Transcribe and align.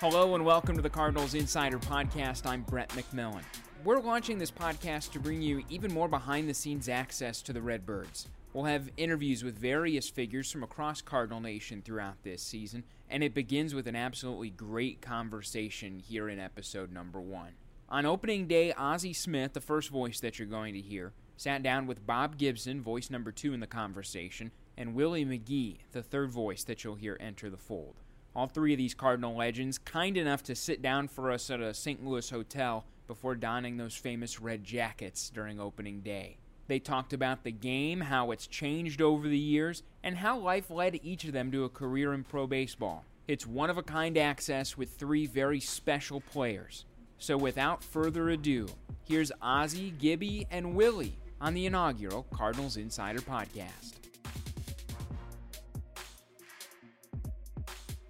Hello 0.00 0.36
and 0.36 0.44
welcome 0.44 0.76
to 0.76 0.82
the 0.82 0.88
Cardinals 0.88 1.34
Insider 1.34 1.80
Podcast. 1.80 2.46
I'm 2.46 2.62
Brett 2.62 2.88
McMillan. 2.90 3.42
We're 3.82 3.98
launching 3.98 4.38
this 4.38 4.52
podcast 4.52 5.10
to 5.10 5.18
bring 5.18 5.42
you 5.42 5.64
even 5.68 5.92
more 5.92 6.06
behind 6.06 6.48
the 6.48 6.54
scenes 6.54 6.88
access 6.88 7.42
to 7.42 7.52
the 7.52 7.60
Redbirds. 7.60 8.28
We'll 8.52 8.66
have 8.66 8.92
interviews 8.96 9.42
with 9.42 9.58
various 9.58 10.08
figures 10.08 10.52
from 10.52 10.62
across 10.62 11.02
Cardinal 11.02 11.40
Nation 11.40 11.82
throughout 11.82 12.22
this 12.22 12.42
season, 12.42 12.84
and 13.10 13.24
it 13.24 13.34
begins 13.34 13.74
with 13.74 13.88
an 13.88 13.96
absolutely 13.96 14.50
great 14.50 15.00
conversation 15.00 15.98
here 15.98 16.28
in 16.28 16.38
episode 16.38 16.92
number 16.92 17.20
one. 17.20 17.54
On 17.88 18.06
opening 18.06 18.46
day, 18.46 18.72
Ozzie 18.74 19.12
Smith, 19.12 19.52
the 19.52 19.60
first 19.60 19.90
voice 19.90 20.20
that 20.20 20.38
you're 20.38 20.46
going 20.46 20.74
to 20.74 20.80
hear, 20.80 21.12
sat 21.36 21.64
down 21.64 21.88
with 21.88 22.06
Bob 22.06 22.38
Gibson, 22.38 22.80
voice 22.82 23.10
number 23.10 23.32
two 23.32 23.52
in 23.52 23.58
the 23.58 23.66
conversation, 23.66 24.52
and 24.76 24.94
Willie 24.94 25.24
McGee, 25.24 25.78
the 25.90 26.04
third 26.04 26.30
voice 26.30 26.62
that 26.62 26.84
you'll 26.84 26.94
hear 26.94 27.16
enter 27.18 27.50
the 27.50 27.56
fold. 27.56 27.96
All 28.38 28.46
three 28.46 28.72
of 28.72 28.78
these 28.78 28.94
Cardinal 28.94 29.34
legends 29.34 29.78
kind 29.78 30.16
enough 30.16 30.44
to 30.44 30.54
sit 30.54 30.80
down 30.80 31.08
for 31.08 31.32
us 31.32 31.50
at 31.50 31.60
a 31.60 31.74
St. 31.74 32.06
Louis 32.06 32.30
hotel 32.30 32.84
before 33.08 33.34
donning 33.34 33.76
those 33.76 33.96
famous 33.96 34.40
red 34.40 34.62
jackets 34.62 35.28
during 35.28 35.58
opening 35.58 36.02
day. 36.02 36.38
They 36.68 36.78
talked 36.78 37.12
about 37.12 37.42
the 37.42 37.50
game, 37.50 38.00
how 38.00 38.30
it's 38.30 38.46
changed 38.46 39.02
over 39.02 39.26
the 39.26 39.36
years, 39.36 39.82
and 40.04 40.16
how 40.16 40.38
life 40.38 40.70
led 40.70 41.00
each 41.02 41.24
of 41.24 41.32
them 41.32 41.50
to 41.50 41.64
a 41.64 41.68
career 41.68 42.14
in 42.14 42.22
pro 42.22 42.46
baseball. 42.46 43.04
It's 43.26 43.44
one 43.44 43.70
of 43.70 43.76
a 43.76 43.82
kind 43.82 44.16
access 44.16 44.78
with 44.78 44.90
three 44.90 45.26
very 45.26 45.58
special 45.58 46.20
players. 46.20 46.84
So 47.18 47.36
without 47.36 47.82
further 47.82 48.28
ado, 48.28 48.68
here's 49.02 49.32
Ozzie, 49.42 49.94
Gibby, 49.98 50.46
and 50.52 50.76
Willie 50.76 51.18
on 51.40 51.54
the 51.54 51.66
inaugural 51.66 52.24
Cardinals 52.32 52.76
Insider 52.76 53.18
Podcast. 53.18 53.94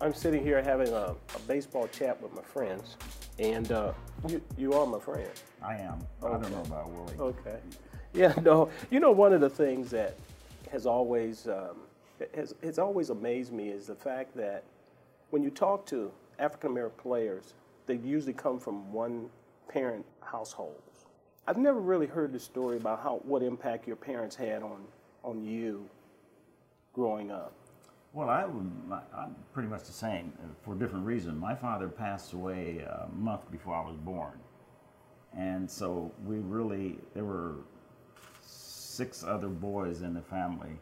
I'm 0.00 0.14
sitting 0.14 0.44
here 0.44 0.62
having 0.62 0.88
a, 0.88 1.14
a 1.34 1.38
baseball 1.48 1.88
chat 1.88 2.20
with 2.22 2.32
my 2.32 2.42
friends, 2.42 2.96
and 3.40 3.70
uh, 3.72 3.92
you, 4.28 4.40
you 4.56 4.72
are 4.74 4.86
my 4.86 5.00
friend. 5.00 5.28
I 5.60 5.74
am. 5.76 5.98
I 6.24 6.30
don't 6.30 6.50
know 6.52 6.62
about 6.62 6.90
Willie. 6.90 7.16
Okay. 7.18 7.58
Yeah, 8.12 8.32
no. 8.42 8.70
You 8.90 9.00
know, 9.00 9.10
one 9.10 9.32
of 9.32 9.40
the 9.40 9.50
things 9.50 9.90
that 9.90 10.16
has 10.70 10.86
always 10.86 11.48
um, 11.48 11.78
has, 12.34 12.54
has 12.62 12.78
always 12.78 13.10
amazed 13.10 13.52
me 13.52 13.70
is 13.70 13.88
the 13.88 13.94
fact 13.96 14.36
that 14.36 14.62
when 15.30 15.42
you 15.42 15.50
talk 15.50 15.84
to 15.86 16.12
African 16.38 16.70
American 16.70 16.98
players, 17.00 17.54
they 17.86 17.96
usually 17.96 18.32
come 18.32 18.60
from 18.60 18.92
one 18.92 19.28
parent 19.68 20.06
households. 20.20 21.06
I've 21.48 21.58
never 21.58 21.80
really 21.80 22.06
heard 22.06 22.32
the 22.32 22.38
story 22.40 22.76
about 22.76 23.02
how 23.02 23.20
what 23.24 23.42
impact 23.42 23.86
your 23.86 23.96
parents 23.96 24.36
had 24.36 24.62
on 24.62 24.84
on 25.24 25.44
you 25.44 25.88
growing 26.92 27.32
up. 27.32 27.52
Well, 28.12 28.30
I 28.30 28.42
I'm 28.42 29.36
pretty 29.52 29.68
much 29.68 29.84
the 29.84 29.92
same 29.92 30.32
uh, 30.42 30.46
for 30.64 30.74
a 30.74 30.78
different 30.78 31.04
reason. 31.04 31.38
My 31.38 31.54
father 31.54 31.88
passed 31.88 32.32
away 32.32 32.78
a 32.78 33.06
month 33.14 33.50
before 33.50 33.74
I 33.74 33.86
was 33.86 33.96
born. 33.96 34.38
And 35.36 35.70
so 35.70 36.10
we 36.24 36.38
really, 36.38 36.98
there 37.14 37.24
were 37.24 37.56
six 38.40 39.22
other 39.22 39.48
boys 39.48 40.02
in 40.02 40.14
the 40.14 40.22
family. 40.22 40.78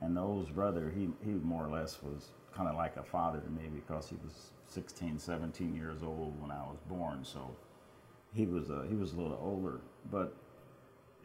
And 0.00 0.16
the 0.16 0.20
oldest 0.20 0.54
brother, 0.54 0.92
he, 0.94 1.08
he 1.24 1.32
more 1.32 1.66
or 1.66 1.70
less 1.70 2.02
was 2.02 2.28
kind 2.54 2.68
of 2.68 2.76
like 2.76 2.96
a 2.96 3.02
father 3.02 3.40
to 3.40 3.50
me 3.50 3.68
because 3.74 4.08
he 4.08 4.16
was 4.22 4.52
16, 4.66 5.18
17 5.18 5.74
years 5.74 6.02
old 6.02 6.40
when 6.40 6.50
I 6.50 6.60
was 6.60 6.78
born. 6.88 7.24
So 7.24 7.50
he 8.34 8.46
was 8.46 8.68
a, 8.70 8.84
he 8.88 8.94
was 8.94 9.14
a 9.14 9.16
little 9.16 9.40
older. 9.42 9.80
But 10.12 10.36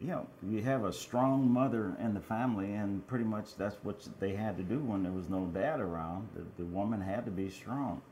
you 0.04 0.10
know, 0.10 0.26
you 0.46 0.62
have 0.62 0.84
a 0.84 0.92
strong 0.92 1.50
mother 1.50 1.96
in 1.98 2.12
the 2.12 2.20
family, 2.20 2.74
and 2.74 3.06
pretty 3.06 3.24
much 3.24 3.56
that's 3.56 3.76
what 3.82 4.06
they 4.20 4.34
had 4.34 4.58
to 4.58 4.62
do 4.62 4.78
when 4.78 5.02
there 5.02 5.12
was 5.12 5.30
no 5.30 5.46
dad 5.46 5.80
around. 5.80 6.28
The, 6.34 6.62
the 6.62 6.66
woman 6.66 7.00
had 7.00 7.24
to 7.24 7.30
be 7.30 7.48
strong. 7.48 8.02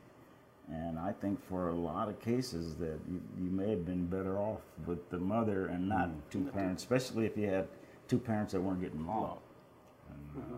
And 0.71 0.99
I 0.99 1.13
think 1.13 1.47
for 1.51 1.69
a 1.69 1.75
lot 1.75 2.09
of 2.09 2.19
cases 2.19 2.77
that 2.77 2.99
you, 3.11 3.21
you 3.39 3.51
may 3.51 3.69
have 3.69 3.85
been 3.85 4.07
better 4.07 4.39
off 4.39 4.61
with 4.87 5.11
the 5.11 5.19
mother 5.19 5.67
and 5.67 5.87
not 5.87 6.09
mm. 6.09 6.15
two 6.31 6.45
parents, 6.55 6.83
especially 6.83 7.27
if 7.27 7.37
you 7.37 7.47
had 7.49 7.69
two 8.09 8.19
parents 8.19 8.55
that 8.55 8.63
weren't 8.63 8.81
getting 8.81 9.05
along. 9.05 9.39
And, 10.09 10.45
uh, 10.45 10.57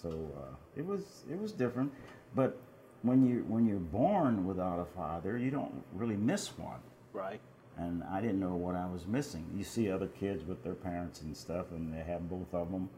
so 0.00 0.10
uh, 0.38 0.54
it 0.76 0.86
was 0.86 1.24
it 1.28 1.40
was 1.40 1.50
different, 1.50 1.90
but 2.36 2.60
when 3.02 3.26
you 3.26 3.44
when 3.48 3.66
you're 3.66 3.78
born 3.78 4.46
without 4.46 4.78
a 4.78 4.84
father, 4.84 5.36
you 5.36 5.50
don't 5.50 5.82
really 5.94 6.16
miss 6.16 6.56
one. 6.58 6.80
Right 7.12 7.40
and 7.76 8.02
I 8.04 8.20
didn't 8.20 8.40
know 8.40 8.54
what 8.54 8.74
I 8.74 8.86
was 8.86 9.06
missing. 9.06 9.44
You 9.56 9.64
see 9.64 9.90
other 9.90 10.06
kids 10.06 10.44
with 10.44 10.62
their 10.62 10.74
parents 10.74 11.22
and 11.22 11.36
stuff, 11.36 11.66
and 11.72 11.92
they 11.92 12.02
have 12.02 12.28
both 12.28 12.52
of 12.52 12.70
them. 12.70 12.88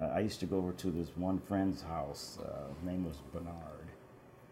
Uh, 0.00 0.06
I 0.06 0.20
used 0.20 0.40
to 0.40 0.46
go 0.46 0.58
over 0.58 0.72
to 0.72 0.90
this 0.90 1.10
one 1.16 1.38
friend's 1.40 1.82
house. 1.82 2.38
Uh, 2.42 2.72
his 2.74 2.82
name 2.84 3.04
was 3.04 3.16
Bernard, 3.32 3.88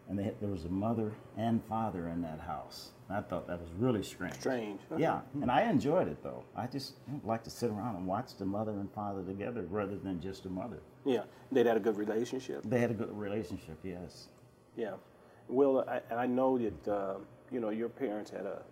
and 0.08 0.18
they, 0.18 0.32
there 0.40 0.50
was 0.50 0.64
a 0.64 0.68
mother 0.68 1.12
and 1.36 1.64
father 1.64 2.08
in 2.08 2.20
that 2.22 2.40
house. 2.40 2.90
I 3.08 3.20
thought 3.22 3.46
that 3.46 3.58
was 3.58 3.70
really 3.78 4.02
strange. 4.02 4.34
Strange. 4.34 4.80
yeah, 4.98 5.20
and 5.40 5.50
I 5.50 5.62
enjoyed 5.62 6.08
it 6.08 6.22
though. 6.22 6.44
I 6.54 6.66
just 6.66 6.94
like 7.24 7.42
to 7.44 7.50
sit 7.50 7.70
around 7.70 7.96
and 7.96 8.06
watch 8.06 8.36
the 8.36 8.44
mother 8.44 8.72
and 8.72 8.92
father 8.92 9.22
together 9.22 9.62
rather 9.70 9.96
than 9.96 10.20
just 10.20 10.42
the 10.42 10.50
mother. 10.50 10.80
Yeah, 11.06 11.22
they 11.50 11.64
had 11.64 11.78
a 11.78 11.80
good 11.80 11.96
relationship. 11.96 12.62
They 12.64 12.80
had 12.80 12.90
a 12.90 12.94
good 12.94 13.16
relationship, 13.16 13.78
yes. 13.82 14.28
Yeah, 14.76 14.94
well, 15.48 15.84
I, 15.88 16.14
I 16.14 16.26
know 16.26 16.58
that 16.58 16.88
uh, 16.88 17.14
you 17.50 17.60
know 17.60 17.70
your 17.70 17.88
parents 17.88 18.30
had 18.30 18.44
a 18.44 18.62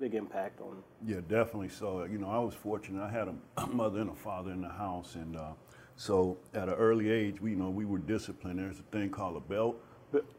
big 0.00 0.14
impact 0.14 0.60
on. 0.60 0.82
Yeah, 1.06 1.20
definitely. 1.28 1.68
So 1.68 2.04
you 2.04 2.18
know, 2.18 2.30
I 2.30 2.38
was 2.38 2.54
fortunate. 2.54 3.02
I 3.02 3.10
had 3.10 3.28
a 3.28 3.66
mother 3.68 4.00
and 4.00 4.10
a 4.10 4.14
father 4.14 4.52
in 4.52 4.62
the 4.62 4.68
house, 4.68 5.14
and 5.14 5.36
uh, 5.36 5.52
so 5.96 6.38
at 6.54 6.68
an 6.68 6.74
early 6.74 7.10
age, 7.10 7.40
we 7.40 7.50
you 7.50 7.56
know 7.56 7.70
we 7.70 7.84
were 7.84 7.98
disciplined. 7.98 8.58
There's 8.58 8.78
a 8.78 8.84
thing 8.84 9.10
called 9.10 9.36
a 9.36 9.40
belt. 9.40 9.80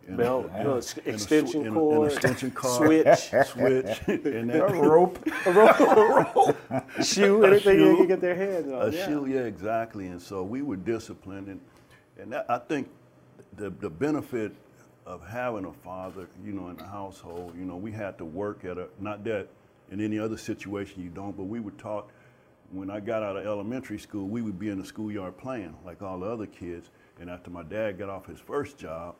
belt, 0.09 0.49
a, 0.53 0.71
uh, 0.71 0.81
extension 1.05 1.67
a, 1.67 1.71
cord, 1.71 2.11
extension 2.11 2.51
cord, 2.51 2.87
switch, 2.87 3.17
switch, 3.47 4.01
and 4.07 4.49
that, 4.49 4.69
a 4.69 4.73
rope, 4.73 5.19
a 5.45 5.51
rope, 5.51 5.79
a 5.79 6.35
rope, 6.35 6.57
shoe, 7.03 7.43
anything 7.43 7.77
shoe, 7.77 7.91
you 7.91 7.97
can 7.97 8.07
get 8.07 8.21
their 8.21 8.35
hands 8.35 8.71
on. 8.71 8.87
A 8.87 8.91
yeah. 8.91 9.05
shoe, 9.05 9.25
yeah, 9.25 9.41
exactly. 9.41 10.07
And 10.07 10.21
so 10.21 10.43
we 10.43 10.61
were 10.61 10.77
disciplined, 10.77 11.47
and 11.47 11.59
and 12.19 12.31
that, 12.31 12.45
I 12.49 12.59
think 12.59 12.89
the 13.55 13.69
the 13.69 13.89
benefit 13.89 14.53
of 15.07 15.25
having 15.25 15.63
a 15.65 15.71
father, 15.71 16.27
you 16.43 16.51
know, 16.51 16.67
in 16.67 16.75
the 16.75 16.83
household. 16.83 17.53
You 17.57 17.63
know, 17.63 17.77
we 17.77 17.93
had 17.93 18.17
to 18.17 18.25
work 18.25 18.65
at 18.65 18.77
a, 18.77 18.89
not 18.99 19.23
that 19.23 19.47
in 19.89 20.01
any 20.01 20.19
other 20.19 20.37
situation 20.37 21.01
you 21.01 21.09
don't, 21.09 21.35
but 21.35 21.45
we 21.45 21.61
were 21.61 21.71
taught 21.71 22.09
when 22.71 22.91
I 22.91 22.99
got 22.99 23.23
out 23.23 23.37
of 23.37 23.45
elementary 23.45 23.97
school, 23.97 24.27
we 24.27 24.41
would 24.41 24.59
be 24.59 24.67
in 24.67 24.77
the 24.77 24.85
schoolyard 24.85 25.37
playing 25.37 25.73
like 25.85 26.01
all 26.01 26.19
the 26.19 26.27
other 26.27 26.45
kids. 26.45 26.89
And 27.21 27.29
after 27.29 27.49
my 27.49 27.63
dad 27.63 27.97
got 27.97 28.09
off 28.09 28.25
his 28.25 28.41
first 28.41 28.77
job, 28.77 29.15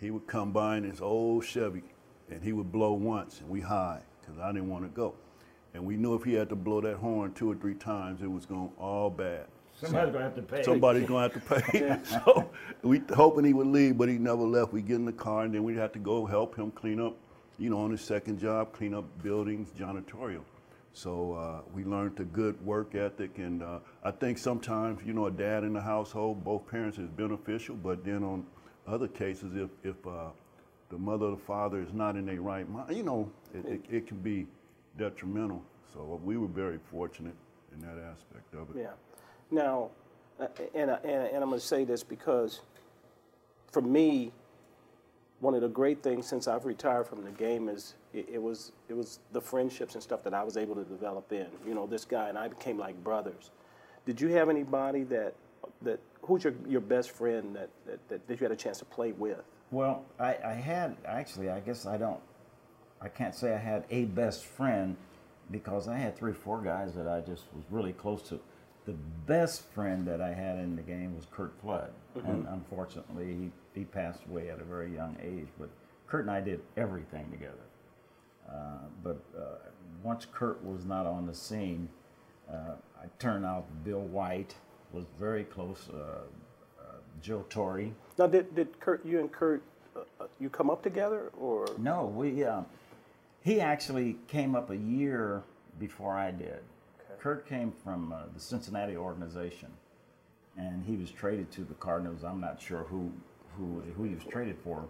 he 0.00 0.10
would 0.10 0.26
come 0.26 0.50
by 0.50 0.78
in 0.78 0.82
his 0.82 1.00
old 1.00 1.44
Chevy 1.44 1.84
and 2.28 2.42
he 2.42 2.52
would 2.52 2.72
blow 2.72 2.92
once 2.92 3.40
and 3.40 3.48
we 3.48 3.60
hide 3.60 4.02
because 4.20 4.40
I 4.40 4.50
didn't 4.50 4.68
want 4.68 4.82
to 4.84 4.88
go. 4.88 5.14
And 5.72 5.84
we 5.84 5.96
knew 5.96 6.16
if 6.16 6.24
he 6.24 6.34
had 6.34 6.48
to 6.48 6.56
blow 6.56 6.80
that 6.80 6.96
horn 6.96 7.32
two 7.32 7.48
or 7.48 7.54
three 7.54 7.74
times, 7.74 8.22
it 8.22 8.30
was 8.30 8.44
going 8.44 8.72
all 8.76 9.08
bad. 9.08 9.46
Somebody's 9.80 10.12
gonna 10.12 10.24
have 10.24 10.34
to 10.34 10.42
pay. 10.42 10.62
Somebody's 10.62 11.08
gonna 11.08 11.28
have 11.28 11.32
to 11.32 11.70
pay. 11.70 11.98
so 12.04 12.50
we 12.82 13.02
hoping 13.14 13.44
he 13.44 13.52
would 13.52 13.66
leave, 13.66 13.96
but 13.96 14.08
he 14.08 14.18
never 14.18 14.42
left. 14.42 14.72
We 14.72 14.82
get 14.82 14.96
in 14.96 15.04
the 15.04 15.12
car 15.12 15.44
and 15.44 15.54
then 15.54 15.64
we'd 15.64 15.78
have 15.78 15.92
to 15.92 15.98
go 15.98 16.26
help 16.26 16.56
him 16.56 16.70
clean 16.70 17.00
up, 17.00 17.16
you 17.58 17.70
know, 17.70 17.78
on 17.78 17.90
his 17.90 18.02
second 18.02 18.38
job, 18.38 18.72
clean 18.72 18.94
up 18.94 19.04
buildings, 19.22 19.70
janitorial. 19.78 20.42
So 20.92 21.32
uh, 21.32 21.60
we 21.72 21.84
learned 21.84 22.18
a 22.18 22.24
good 22.24 22.60
work 22.66 22.94
ethic, 22.96 23.38
and 23.38 23.62
uh, 23.62 23.78
I 24.02 24.10
think 24.10 24.38
sometimes, 24.38 25.00
you 25.06 25.12
know, 25.12 25.26
a 25.26 25.30
dad 25.30 25.62
in 25.62 25.72
the 25.72 25.80
household, 25.80 26.42
both 26.42 26.66
parents 26.66 26.98
is 26.98 27.08
beneficial, 27.08 27.76
but 27.76 28.04
then 28.04 28.24
on 28.24 28.44
other 28.88 29.06
cases, 29.06 29.54
if 29.54 29.70
if 29.84 30.04
uh, 30.06 30.30
the 30.90 30.98
mother 30.98 31.26
or 31.26 31.30
the 31.30 31.42
father 31.42 31.80
is 31.80 31.92
not 31.92 32.16
in 32.16 32.26
their 32.26 32.40
right 32.40 32.68
mind, 32.68 32.96
you 32.96 33.04
know, 33.04 33.30
it, 33.54 33.64
it, 33.66 33.80
it 33.88 34.06
can 34.08 34.18
be 34.18 34.46
detrimental. 34.98 35.62
So 35.94 36.20
we 36.24 36.36
were 36.36 36.48
very 36.48 36.78
fortunate 36.90 37.34
in 37.72 37.80
that 37.82 37.98
aspect 38.12 38.54
of 38.54 38.70
it. 38.76 38.80
Yeah. 38.80 38.90
Now, 39.50 39.90
uh, 40.38 40.46
and, 40.74 40.90
and, 40.90 41.04
and 41.04 41.42
I'm 41.42 41.48
going 41.48 41.60
to 41.60 41.66
say 41.66 41.84
this 41.84 42.02
because 42.02 42.60
for 43.72 43.82
me, 43.82 44.32
one 45.40 45.54
of 45.54 45.62
the 45.62 45.68
great 45.68 46.02
things 46.02 46.26
since 46.26 46.46
I've 46.48 46.66
retired 46.66 47.06
from 47.06 47.24
the 47.24 47.30
game 47.30 47.68
is 47.68 47.94
it, 48.12 48.28
it, 48.32 48.42
was 48.42 48.72
it 48.88 48.94
was 48.94 49.20
the 49.32 49.40
friendships 49.40 49.94
and 49.94 50.02
stuff 50.02 50.22
that 50.24 50.34
I 50.34 50.42
was 50.42 50.56
able 50.56 50.74
to 50.74 50.84
develop 50.84 51.32
in. 51.32 51.46
You 51.66 51.74
know, 51.74 51.86
this 51.86 52.04
guy 52.04 52.28
and 52.28 52.38
I 52.38 52.48
became 52.48 52.78
like 52.78 53.02
brothers. 53.02 53.50
Did 54.06 54.20
you 54.20 54.28
have 54.28 54.48
anybody 54.48 55.04
that 55.04 55.34
that 55.82 56.00
who's 56.22 56.44
your, 56.44 56.54
your 56.68 56.80
best 56.80 57.10
friend 57.10 57.54
that, 57.54 57.68
that, 57.86 58.26
that, 58.26 58.40
you 58.40 58.44
had 58.44 58.52
a 58.52 58.56
chance 58.56 58.78
to 58.78 58.84
play 58.84 59.12
with? 59.12 59.40
Well, 59.70 60.04
I, 60.18 60.36
I 60.44 60.52
had 60.52 60.96
actually. 61.06 61.48
I 61.48 61.60
guess 61.60 61.86
I 61.86 61.96
don't. 61.96 62.20
I 63.00 63.08
can't 63.08 63.34
say 63.34 63.54
I 63.54 63.58
had 63.58 63.84
a 63.90 64.04
best 64.04 64.44
friend 64.44 64.96
because 65.50 65.88
I 65.88 65.96
had 65.96 66.16
three, 66.16 66.32
or 66.32 66.34
four 66.34 66.60
guys 66.60 66.94
that 66.94 67.08
I 67.08 67.20
just 67.20 67.44
was 67.54 67.64
really 67.70 67.92
close 67.92 68.22
to. 68.28 68.40
The 68.90 68.96
best 69.26 69.62
friend 69.72 70.04
that 70.08 70.20
I 70.20 70.34
had 70.34 70.58
in 70.58 70.74
the 70.74 70.82
game 70.82 71.14
was 71.14 71.24
Curt 71.30 71.52
Flood, 71.62 71.92
and 72.26 72.44
unfortunately, 72.48 73.50
he, 73.74 73.80
he 73.80 73.84
passed 73.84 74.18
away 74.28 74.50
at 74.50 74.60
a 74.60 74.64
very 74.64 74.92
young 74.92 75.16
age. 75.22 75.46
But 75.60 75.68
Curt 76.08 76.22
and 76.22 76.30
I 76.32 76.40
did 76.40 76.60
everything 76.76 77.30
together. 77.30 77.54
Uh, 78.50 78.88
but 79.04 79.22
uh, 79.38 79.42
once 80.02 80.26
Curt 80.32 80.64
was 80.64 80.84
not 80.84 81.06
on 81.06 81.24
the 81.24 81.34
scene, 81.34 81.88
uh, 82.52 82.72
I 83.00 83.06
turned 83.20 83.46
out 83.46 83.64
Bill 83.84 84.00
White 84.00 84.56
was 84.92 85.04
very 85.20 85.44
close. 85.44 85.88
Uh, 85.88 85.96
uh, 85.96 86.94
Joe 87.22 87.44
Torre. 87.48 87.90
Now, 88.18 88.26
did, 88.26 88.52
did 88.56 88.80
Curt, 88.80 89.06
you 89.06 89.20
and 89.20 89.30
Curt, 89.30 89.62
uh, 89.94 90.00
uh, 90.20 90.26
you 90.40 90.50
come 90.50 90.68
up 90.68 90.82
together, 90.82 91.30
or 91.38 91.68
No, 91.78 92.06
we. 92.06 92.42
Uh, 92.42 92.62
he 93.42 93.60
actually 93.60 94.16
came 94.26 94.56
up 94.56 94.70
a 94.70 94.76
year 94.76 95.44
before 95.78 96.16
I 96.16 96.32
did. 96.32 96.58
Curt 97.20 97.46
came 97.46 97.70
from 97.70 98.12
uh, 98.12 98.22
the 98.32 98.40
Cincinnati 98.40 98.96
organization, 98.96 99.68
and 100.56 100.82
he 100.82 100.96
was 100.96 101.10
traded 101.10 101.50
to 101.52 101.64
the 101.64 101.74
Cardinals. 101.74 102.24
I'm 102.24 102.40
not 102.40 102.58
sure 102.60 102.84
who 102.84 103.12
who 103.58 103.82
who 103.94 104.04
he 104.04 104.14
was 104.14 104.24
traded 104.24 104.56
for, 104.64 104.86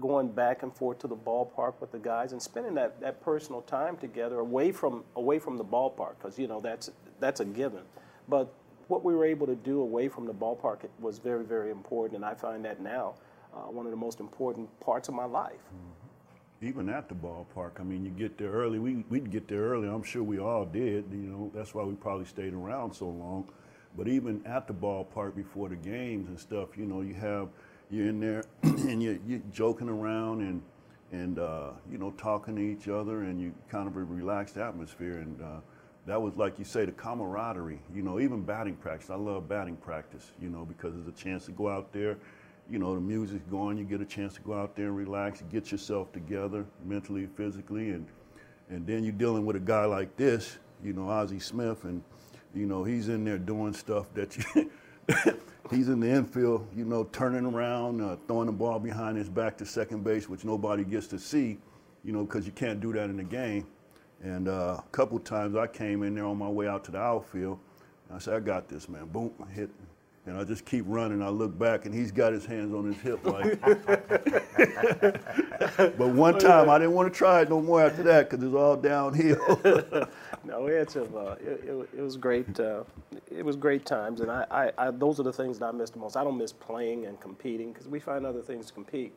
going 0.00 0.28
back 0.28 0.62
and 0.62 0.74
forth 0.74 0.98
to 1.00 1.06
the 1.06 1.16
ballpark 1.16 1.74
with 1.80 1.92
the 1.92 1.98
guys 1.98 2.32
and 2.32 2.40
spending 2.40 2.74
that, 2.74 3.00
that 3.00 3.22
personal 3.22 3.62
time 3.62 3.96
together 3.96 4.40
away 4.40 4.72
from 4.72 5.04
away 5.16 5.38
from 5.38 5.56
the 5.56 5.64
ballpark 5.64 6.14
because 6.18 6.38
you 6.38 6.46
know 6.46 6.60
that's 6.60 6.90
that's 7.20 7.40
a 7.40 7.44
given. 7.44 7.82
But 8.28 8.52
what 8.88 9.04
we 9.04 9.14
were 9.14 9.24
able 9.24 9.46
to 9.46 9.56
do 9.56 9.80
away 9.80 10.08
from 10.08 10.26
the 10.26 10.34
ballpark 10.34 10.80
was 11.00 11.18
very 11.18 11.44
very 11.44 11.70
important, 11.70 12.16
and 12.16 12.24
I 12.24 12.34
find 12.34 12.64
that 12.64 12.80
now 12.80 13.14
uh, 13.54 13.70
one 13.70 13.86
of 13.86 13.90
the 13.90 13.96
most 13.96 14.20
important 14.20 14.68
parts 14.80 15.08
of 15.08 15.14
my 15.14 15.24
life. 15.24 15.60
even 16.62 16.88
at 16.88 17.08
the 17.08 17.14
ballpark. 17.14 17.80
I 17.80 17.82
mean, 17.82 18.04
you 18.04 18.10
get 18.10 18.38
there 18.38 18.50
early. 18.50 18.78
We 18.78 19.04
we'd 19.08 19.30
get 19.30 19.48
there 19.48 19.62
early. 19.62 19.88
I'm 19.88 20.02
sure 20.02 20.22
we 20.22 20.38
all 20.38 20.64
did. 20.64 21.04
You 21.10 21.18
know, 21.18 21.50
that's 21.54 21.74
why 21.74 21.84
we 21.84 21.94
probably 21.94 22.26
stayed 22.26 22.54
around 22.54 22.94
so 22.94 23.06
long. 23.06 23.48
But 23.96 24.08
even 24.08 24.44
at 24.46 24.66
the 24.66 24.74
ballpark 24.74 25.34
before 25.34 25.68
the 25.68 25.76
games 25.76 26.28
and 26.28 26.38
stuff, 26.38 26.76
you 26.76 26.86
know, 26.86 27.00
you 27.02 27.14
have 27.14 27.48
you're 27.90 28.08
in 28.08 28.20
there 28.20 28.44
and 28.62 29.02
you're, 29.02 29.18
you're 29.26 29.42
joking 29.52 29.88
around 29.88 30.40
and 30.42 30.62
and 31.12 31.38
uh, 31.38 31.70
you 31.90 31.98
know 31.98 32.10
talking 32.12 32.56
to 32.56 32.62
each 32.62 32.88
other 32.88 33.22
and 33.22 33.40
you 33.40 33.54
kind 33.70 33.88
of 33.88 33.96
a 33.96 34.04
relaxed 34.04 34.56
atmosphere 34.56 35.18
and. 35.18 35.40
Uh, 35.42 35.60
that 36.06 36.20
was 36.20 36.36
like 36.36 36.58
you 36.58 36.64
say 36.64 36.84
the 36.84 36.92
camaraderie 36.92 37.80
you 37.94 38.02
know 38.02 38.20
even 38.20 38.42
batting 38.42 38.76
practice. 38.76 39.10
I 39.10 39.16
love 39.16 39.48
batting 39.48 39.76
practice 39.76 40.32
you 40.40 40.48
know 40.48 40.64
because 40.64 40.94
it's 40.96 41.08
a 41.08 41.22
chance 41.22 41.46
to 41.46 41.52
go 41.52 41.68
out 41.68 41.92
there 41.92 42.16
you 42.70 42.78
know 42.78 42.94
the 42.94 43.00
music's 43.00 43.44
going 43.50 43.78
you 43.78 43.84
get 43.84 44.00
a 44.00 44.04
chance 44.04 44.34
to 44.34 44.40
go 44.40 44.54
out 44.54 44.74
there 44.74 44.86
and 44.86 44.96
relax 44.96 45.42
get 45.50 45.70
yourself 45.70 46.12
together 46.12 46.64
mentally 46.84 47.26
physically 47.36 47.90
and 47.90 48.06
and 48.70 48.86
then 48.86 49.04
you're 49.04 49.12
dealing 49.12 49.46
with 49.46 49.56
a 49.56 49.60
guy 49.60 49.84
like 49.84 50.16
this 50.16 50.58
you 50.82 50.92
know 50.92 51.08
ozzie 51.08 51.38
smith 51.38 51.84
and 51.84 52.02
you 52.54 52.66
know 52.66 52.82
he's 52.82 53.08
in 53.08 53.24
there 53.24 53.38
doing 53.38 53.72
stuff 53.72 54.12
that 54.14 54.36
you 54.36 54.70
he's 55.70 55.88
in 55.88 56.00
the 56.00 56.08
infield 56.08 56.66
you 56.74 56.84
know 56.84 57.04
turning 57.04 57.46
around 57.46 58.00
uh, 58.00 58.16
throwing 58.26 58.46
the 58.46 58.52
ball 58.52 58.78
behind 58.78 59.16
his 59.16 59.28
back 59.28 59.56
to 59.56 59.64
second 59.64 60.02
base 60.02 60.28
which 60.28 60.44
nobody 60.44 60.84
gets 60.84 61.06
to 61.06 61.18
see 61.18 61.58
you 62.04 62.12
know 62.12 62.24
because 62.24 62.46
you 62.46 62.52
can't 62.52 62.80
do 62.80 62.92
that 62.92 63.08
in 63.10 63.16
the 63.16 63.24
game 63.24 63.66
and 64.22 64.48
uh, 64.48 64.78
a 64.78 64.84
couple 64.92 65.18
times 65.18 65.56
I 65.56 65.66
came 65.66 66.02
in 66.02 66.14
there 66.14 66.24
on 66.24 66.38
my 66.38 66.48
way 66.48 66.68
out 66.68 66.84
to 66.84 66.90
the 66.90 66.98
outfield. 66.98 67.58
I 68.12 68.18
said, 68.18 68.34
I 68.34 68.40
got 68.40 68.68
this, 68.68 68.88
man. 68.88 69.06
Boom, 69.06 69.32
hit. 69.52 69.70
And 70.26 70.36
I 70.36 70.42
just 70.42 70.64
keep 70.64 70.84
running. 70.88 71.22
I 71.22 71.28
look 71.28 71.56
back, 71.56 71.86
and 71.86 71.94
he's 71.94 72.10
got 72.10 72.32
his 72.32 72.44
hands 72.44 72.74
on 72.74 72.92
his 72.92 73.00
hip. 73.00 73.24
Like. 73.24 73.60
but 75.96 76.14
one 76.14 76.36
time, 76.38 76.68
I 76.68 76.78
didn't 76.78 76.94
want 76.94 77.12
to 77.12 77.16
try 77.16 77.42
it 77.42 77.48
no 77.48 77.60
more 77.60 77.84
after 77.84 78.02
that 78.04 78.28
because 78.28 78.44
it's 78.44 78.54
all 78.54 78.76
downhill. 78.76 80.08
No, 80.46 80.66
it's 80.66 80.94
uh, 80.94 81.36
it, 81.40 81.64
it, 81.66 81.88
it 81.98 82.00
was 82.00 82.16
great. 82.16 82.60
Uh, 82.60 82.84
it 83.28 83.44
was 83.44 83.56
great 83.56 83.84
times, 83.84 84.20
and 84.20 84.30
I, 84.30 84.46
I, 84.48 84.72
I, 84.78 84.90
those 84.92 85.18
are 85.18 85.24
the 85.24 85.32
things 85.32 85.58
that 85.58 85.66
I 85.66 85.72
miss 85.72 85.90
the 85.90 85.98
most. 85.98 86.16
I 86.16 86.22
don't 86.22 86.38
miss 86.38 86.52
playing 86.52 87.06
and 87.06 87.20
competing 87.20 87.72
because 87.72 87.88
we 87.88 87.98
find 87.98 88.24
other 88.24 88.42
things 88.42 88.66
to 88.66 88.72
compete. 88.72 89.12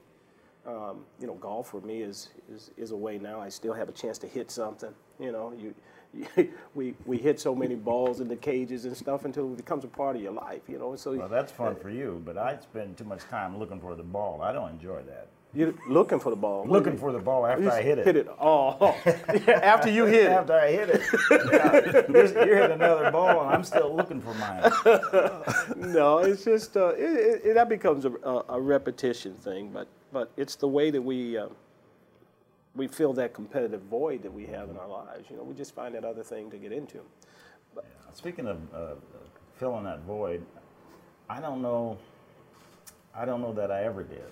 Um, 0.69 0.99
you 1.19 1.25
know, 1.25 1.33
golf 1.35 1.69
for 1.69 1.81
me 1.81 2.01
is, 2.01 2.29
is 2.53 2.69
is 2.77 2.91
a 2.91 2.95
way 2.95 3.17
now. 3.17 3.39
I 3.39 3.49
still 3.49 3.73
have 3.73 3.89
a 3.89 3.91
chance 3.91 4.19
to 4.19 4.27
hit 4.27 4.51
something. 4.51 4.93
You 5.19 5.31
know, 5.31 5.51
you, 5.57 5.73
you 6.13 6.53
we 6.75 6.93
we 7.05 7.17
hit 7.17 7.39
so 7.39 7.55
many 7.55 7.73
balls 7.75 8.19
in 8.19 8.27
the 8.27 8.35
cages 8.35 8.85
and 8.85 8.95
stuff 8.95 9.25
until 9.25 9.51
it 9.51 9.57
becomes 9.57 9.83
a 9.83 9.87
part 9.87 10.15
of 10.15 10.21
your 10.21 10.33
life. 10.33 10.61
You 10.67 10.77
know, 10.77 10.95
so 10.95 11.15
Well, 11.15 11.27
that's 11.27 11.51
fun 11.51 11.75
for 11.75 11.89
you, 11.89 12.21
but 12.23 12.37
I 12.37 12.57
spend 12.61 12.97
too 12.97 13.03
much 13.03 13.23
time 13.29 13.57
looking 13.57 13.79
for 13.79 13.95
the 13.95 14.03
ball. 14.03 14.41
I 14.43 14.51
don't 14.51 14.69
enjoy 14.69 15.01
that. 15.07 15.29
you're 15.55 15.73
looking 15.87 16.19
for 16.19 16.29
the 16.29 16.35
ball. 16.35 16.67
Looking 16.67 16.97
for 16.97 17.11
the 17.11 17.19
ball 17.19 17.47
after 17.47 17.71
I 17.71 17.81
hit 17.81 17.97
it. 17.97 18.05
Hit 18.05 18.17
it. 18.17 18.27
Oh, 18.39 18.95
after 19.47 19.89
you 19.89 20.05
hit 20.05 20.25
it. 20.25 20.31
After 20.31 20.53
I 20.53 20.71
hit 20.71 20.89
it, 20.89 21.01
yeah, 21.31 22.45
you're, 22.45 22.57
hitting 22.57 22.75
another 22.75 23.09
ball, 23.09 23.41
and 23.41 23.49
I'm 23.55 23.63
still 23.63 23.95
looking 23.95 24.21
for 24.21 24.35
mine. 24.35 24.61
no, 25.93 26.19
it's 26.19 26.43
just 26.43 26.77
uh, 26.77 26.89
it, 26.89 27.01
it, 27.01 27.41
it, 27.45 27.53
that 27.55 27.69
becomes 27.69 28.05
a, 28.05 28.11
a, 28.23 28.43
a 28.49 28.61
repetition 28.61 29.33
thing, 29.35 29.71
but 29.71 29.87
but 30.11 30.31
it's 30.37 30.55
the 30.55 30.67
way 30.67 30.91
that 30.91 31.01
we 31.01 31.37
uh, 31.37 31.47
we 32.75 32.87
fill 32.87 33.13
that 33.13 33.33
competitive 33.33 33.81
void 33.83 34.23
that 34.23 34.33
we 34.33 34.45
have 34.45 34.69
in 34.69 34.77
our 34.77 34.87
lives. 34.87 35.29
You 35.29 35.37
know, 35.37 35.43
we 35.43 35.53
just 35.55 35.73
find 35.75 35.95
that 35.95 36.05
other 36.05 36.23
thing 36.23 36.49
to 36.51 36.57
get 36.57 36.71
into. 36.71 36.99
Speaking 38.13 38.47
of 38.47 38.57
uh, 38.73 38.95
filling 39.57 39.83
that 39.83 40.01
void, 40.01 40.43
I 41.29 41.39
don't 41.39 41.61
know. 41.61 41.97
I 43.15 43.25
don't 43.25 43.41
know 43.41 43.53
that 43.53 43.71
I 43.71 43.83
ever 43.83 44.03
did. 44.03 44.23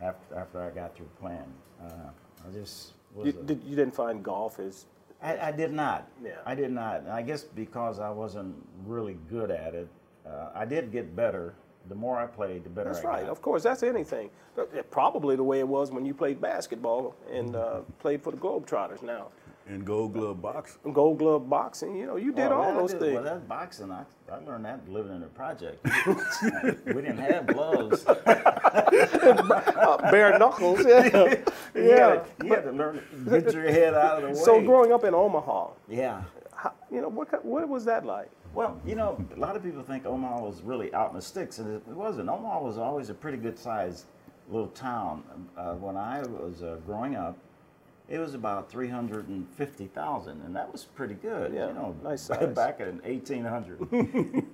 After 0.00 0.36
after 0.36 0.62
I 0.62 0.70
got 0.70 0.96
through 0.96 1.08
playing, 1.20 1.52
uh, 1.82 2.10
I 2.48 2.52
just 2.52 2.92
was. 3.14 3.26
You, 3.34 3.40
a- 3.40 3.44
did, 3.44 3.62
you 3.64 3.76
didn't 3.76 3.94
find 3.94 4.22
golf 4.22 4.58
as 4.60 4.86
I, 5.22 5.48
I 5.48 5.52
did 5.52 5.72
not. 5.72 6.08
Yeah. 6.22 6.32
I 6.44 6.54
did 6.54 6.70
not. 6.70 7.00
And 7.00 7.08
I 7.10 7.22
guess 7.22 7.42
because 7.42 7.98
I 7.98 8.10
wasn't 8.10 8.54
really 8.86 9.16
good 9.30 9.50
at 9.50 9.74
it, 9.74 9.88
uh, 10.26 10.50
I 10.54 10.64
did 10.66 10.92
get 10.92 11.16
better. 11.16 11.54
The 11.88 11.94
more 11.94 12.18
I 12.18 12.26
played, 12.26 12.64
the 12.64 12.70
better 12.70 12.92
that's 12.92 13.04
I 13.04 13.08
right. 13.08 13.22
got. 13.22 13.30
Of 13.30 13.42
course, 13.42 13.62
that's 13.62 13.82
anything. 13.82 14.30
Probably 14.90 15.36
the 15.36 15.42
way 15.44 15.58
it 15.58 15.68
was 15.68 15.90
when 15.90 16.06
you 16.06 16.14
played 16.14 16.40
basketball 16.40 17.14
and 17.30 17.54
uh, 17.54 17.80
played 17.98 18.22
for 18.22 18.30
the 18.30 18.38
Globetrotters. 18.38 19.02
Now, 19.02 19.28
And 19.66 19.84
Gold 19.86 20.12
Glove 20.12 20.42
boxing. 20.42 20.92
Gold 20.92 21.18
Glove 21.18 21.48
boxing. 21.48 21.96
You 21.96 22.06
know, 22.06 22.16
you 22.16 22.32
did 22.32 22.50
Well, 22.50 22.60
all 22.60 22.74
those 22.74 22.90
did- 22.90 23.00
things. 23.00 23.14
Well, 23.14 23.22
that's 23.24 23.42
boxing. 23.44 23.90
I, 23.90 24.04
I 24.30 24.38
learned 24.40 24.66
that 24.66 24.86
living 24.88 25.16
in 25.16 25.22
a 25.22 25.26
project. 25.28 25.82
we 26.86 26.92
didn't 26.92 27.16
have 27.18 27.46
gloves. 27.46 28.04
Bare 30.10 30.38
knuckles. 30.38 30.84
Yeah. 30.86 31.34
You 31.74 31.88
yeah. 31.88 32.08
had, 32.10 32.38
to, 32.38 32.46
you 32.46 32.54
had 32.54 32.64
to 32.64 32.70
learn 32.70 33.02
to 33.24 33.40
get 33.40 33.52
your 33.52 33.64
head 33.64 33.94
out 33.94 34.18
of 34.18 34.22
the 34.22 34.28
way. 34.28 34.34
So 34.44 34.60
growing 34.60 34.92
up 34.92 35.02
in 35.02 35.12
Omaha, 35.12 35.70
yeah. 35.88 36.22
how, 36.54 36.72
you 36.88 37.00
know, 37.02 37.08
what 37.08 37.44
what 37.44 37.68
was 37.68 37.84
that 37.86 38.06
like? 38.06 38.30
Well, 38.54 38.80
you 38.86 38.94
know, 38.94 39.18
a 39.34 39.38
lot 39.40 39.56
of 39.56 39.64
people 39.64 39.82
think 39.82 40.06
Omaha 40.06 40.40
was 40.40 40.62
really 40.62 40.94
out 40.94 41.10
in 41.10 41.16
the 41.16 41.22
sticks, 41.22 41.58
and 41.58 41.68
it 41.68 41.82
it 41.90 41.96
wasn't. 41.96 42.28
Omaha 42.28 42.60
was 42.62 42.78
always 42.78 43.10
a 43.10 43.14
pretty 43.14 43.38
good 43.38 43.58
sized 43.58 44.04
little 44.48 44.68
town. 44.68 45.24
Uh, 45.56 45.74
when 45.74 45.96
I 45.96 46.20
was 46.20 46.62
uh, 46.62 46.76
growing 46.86 47.16
up, 47.16 47.36
it 48.08 48.18
was 48.18 48.34
about 48.34 48.70
350,000, 48.70 50.42
and 50.42 50.54
that 50.54 50.70
was 50.70 50.84
pretty 50.84 51.14
good. 51.14 51.52
Yeah, 51.54 51.68
you 51.68 51.74
know, 51.74 51.96
nice 52.02 52.28
back- 52.28 52.40
size. 52.40 52.54
back 52.54 52.80
in 52.80 52.98
1800. 53.00 53.80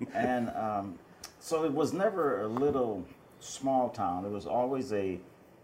and 0.15 0.51
um, 0.51 0.99
so 1.41 1.65
it 1.65 1.73
was 1.73 1.93
never 1.93 2.43
a 2.43 2.49
little 2.49 3.05
small 3.41 3.89
town. 3.89 4.25
It 4.25 4.31
was 4.31 4.47
always 4.47 4.93
a 4.93 5.19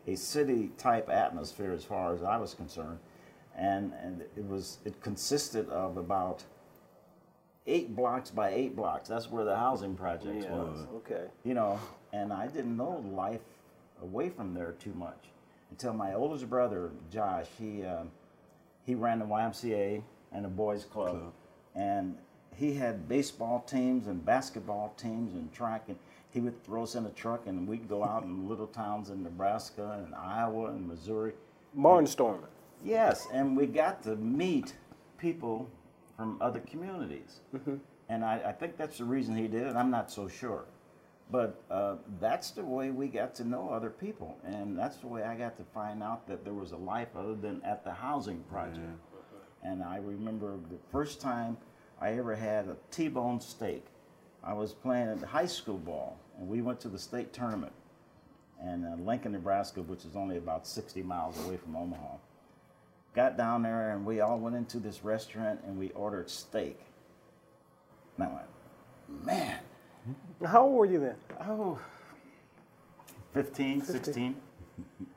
a 0.08 0.14
city 0.14 0.70
type 0.78 1.08
atmosphere 1.10 1.72
as 1.72 1.82
far 1.84 2.14
as 2.14 2.22
I 2.22 2.36
was 2.36 2.54
concerned, 2.54 2.98
and 3.56 3.92
and 4.02 4.22
it 4.36 4.44
was 4.48 4.78
it 4.84 5.00
consisted 5.00 5.68
of 5.68 5.96
about 5.96 6.44
eight 7.66 7.94
blocks 7.96 8.30
by 8.30 8.50
eight 8.50 8.76
blocks. 8.76 9.08
That's 9.08 9.28
where 9.30 9.44
the 9.44 9.56
housing 9.56 9.96
projects 9.96 10.44
Yeah. 10.44 10.52
was. 10.54 10.86
Okay. 10.96 11.24
You 11.44 11.54
know, 11.54 11.80
and 12.12 12.32
I 12.32 12.46
didn't 12.46 12.76
know 12.76 13.04
life 13.12 13.40
away 14.00 14.28
from 14.30 14.54
there 14.54 14.72
too 14.78 14.94
much 14.94 15.30
until 15.70 15.92
my 15.92 16.14
oldest 16.14 16.48
brother 16.48 16.90
Josh. 17.10 17.46
He 17.58 17.84
um, 17.84 18.10
he 18.84 18.94
ran 18.94 19.18
the 19.18 19.24
YMCA 19.24 20.02
and 20.32 20.44
the 20.44 20.48
boys 20.48 20.84
club, 20.84 21.32
and 21.74 22.16
he 22.54 22.74
had 22.74 23.08
baseball 23.08 23.60
teams 23.66 24.06
and 24.06 24.24
basketball 24.24 24.94
teams 24.96 25.34
and 25.34 25.52
track 25.52 25.84
and. 25.88 25.98
He 26.30 26.40
would 26.42 26.62
throw 26.64 26.82
us 26.82 26.96
in 26.96 27.06
a 27.06 27.10
truck 27.10 27.46
and 27.46 27.66
we'd 27.66 27.88
go 27.88 28.04
out 28.04 28.24
in 28.24 28.46
little 28.46 28.66
towns 28.66 29.08
in 29.08 29.22
Nebraska 29.22 30.02
and 30.04 30.14
Iowa 30.14 30.66
and 30.66 30.86
Missouri. 30.86 31.32
Barnstorming. 31.78 32.48
Yes, 32.84 33.26
and 33.32 33.56
we 33.56 33.66
got 33.66 34.02
to 34.02 34.16
meet 34.16 34.74
people 35.18 35.66
from 36.16 36.36
other 36.42 36.60
communities. 36.60 37.40
And 38.08 38.24
I, 38.24 38.40
I 38.46 38.52
think 38.52 38.76
that's 38.76 38.98
the 38.98 39.04
reason 39.04 39.36
he 39.36 39.48
did 39.48 39.66
it. 39.66 39.76
I'm 39.76 39.90
not 39.90 40.10
so 40.10 40.28
sure. 40.28 40.64
But 41.30 41.60
uh, 41.70 41.96
that's 42.20 42.52
the 42.52 42.64
way 42.64 42.90
we 42.90 43.08
got 43.08 43.34
to 43.36 43.44
know 43.44 43.68
other 43.70 43.90
people. 43.90 44.38
And 44.44 44.78
that's 44.78 44.98
the 44.98 45.08
way 45.08 45.24
I 45.24 45.34
got 45.34 45.56
to 45.56 45.64
find 45.74 46.02
out 46.02 46.26
that 46.28 46.44
there 46.44 46.54
was 46.54 46.72
a 46.72 46.76
life 46.76 47.08
other 47.16 47.34
than 47.34 47.60
at 47.64 47.84
the 47.84 47.92
housing 47.92 48.44
project. 48.44 49.00
And 49.62 49.82
I 49.82 49.96
remember 49.96 50.56
the 50.70 50.78
first 50.92 51.20
time 51.20 51.56
I 52.00 52.12
ever 52.12 52.34
had 52.34 52.68
a 52.68 52.76
T-bone 52.90 53.40
steak. 53.40 53.84
I 54.44 54.52
was 54.52 54.72
playing 54.72 55.08
at 55.08 55.20
high 55.22 55.46
school 55.46 55.78
ball, 55.78 56.20
and 56.38 56.46
we 56.46 56.62
went 56.62 56.78
to 56.80 56.88
the 56.88 56.98
state 56.98 57.32
tournament 57.32 57.72
in 58.62 58.84
uh, 58.84 58.96
Lincoln, 59.00 59.32
Nebraska, 59.32 59.82
which 59.82 60.04
is 60.04 60.14
only 60.14 60.36
about 60.36 60.66
60 60.66 61.02
miles 61.02 61.44
away 61.44 61.56
from 61.56 61.74
Omaha. 61.74 62.16
Got 63.14 63.36
down 63.36 63.62
there, 63.62 63.90
and 63.90 64.04
we 64.04 64.20
all 64.20 64.38
went 64.38 64.54
into 64.54 64.78
this 64.78 65.02
restaurant, 65.02 65.60
and 65.66 65.76
we 65.76 65.90
ordered 65.90 66.30
steak. 66.30 66.78
And 68.16 68.28
I 68.28 68.32
went, 68.32 69.24
man, 69.24 69.58
How 70.44 70.62
old 70.64 70.74
were 70.76 70.86
you 70.86 71.00
then? 71.00 71.14
oh, 71.48 71.78
15, 73.34 73.82
16. 73.82 74.36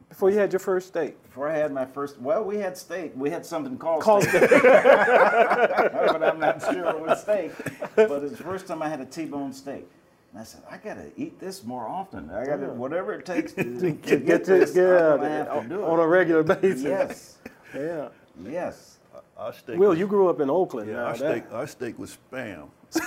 Before 0.09 0.29
you 0.31 0.37
had 0.39 0.51
your 0.51 0.59
first 0.59 0.87
steak? 0.87 1.21
Before 1.23 1.47
I 1.49 1.55
had 1.55 1.71
my 1.71 1.85
first, 1.85 2.19
well, 2.19 2.43
we 2.43 2.57
had 2.57 2.77
steak. 2.77 3.11
We 3.15 3.29
had 3.29 3.45
something 3.45 3.77
called 3.77 4.01
Called 4.01 4.23
steak. 4.23 4.49
but 4.49 6.23
I'm 6.23 6.39
not 6.39 6.61
sure 6.61 6.89
it 6.89 6.99
was 6.99 7.21
steak. 7.21 7.51
But 7.95 8.23
it's 8.23 8.37
the 8.37 8.43
first 8.43 8.67
time 8.67 8.81
I 8.81 8.89
had 8.89 8.99
a 8.99 9.05
T-bone 9.05 9.53
steak. 9.53 9.87
And 10.31 10.41
I 10.41 10.43
said, 10.43 10.61
I 10.69 10.77
got 10.77 10.95
to 10.95 11.11
eat 11.15 11.39
this 11.39 11.63
more 11.63 11.87
often. 11.87 12.29
I 12.31 12.45
got 12.45 12.57
to, 12.57 12.67
whatever 12.67 13.13
it 13.13 13.25
takes 13.25 13.53
to, 13.53 13.63
to 13.79 13.91
get, 13.91 14.25
Get 14.25 14.45
this, 14.45 14.75
yeah, 14.75 15.13
I'm 15.13 15.17
gonna 15.21 15.29
have 15.29 15.63
to 15.63 15.69
do 15.69 15.83
on 15.85 15.99
it. 15.99 16.03
a 16.03 16.07
regular 16.07 16.43
basis. 16.43 16.83
Yes, 16.83 17.37
Yeah. 17.73 18.09
yes. 18.43 18.88
Our 19.37 19.53
steak. 19.53 19.77
Will, 19.77 19.89
was- 19.89 19.99
you 19.99 20.07
grew 20.07 20.29
up 20.29 20.39
in 20.41 20.49
Oakland. 20.49 20.89
Yeah, 20.89 20.95
now, 20.97 21.05
our 21.05 21.17
that- 21.17 21.17
steak, 21.17 21.43
our 21.53 21.67
steak 21.67 21.99
was 21.99 22.17
spam. 22.31 22.69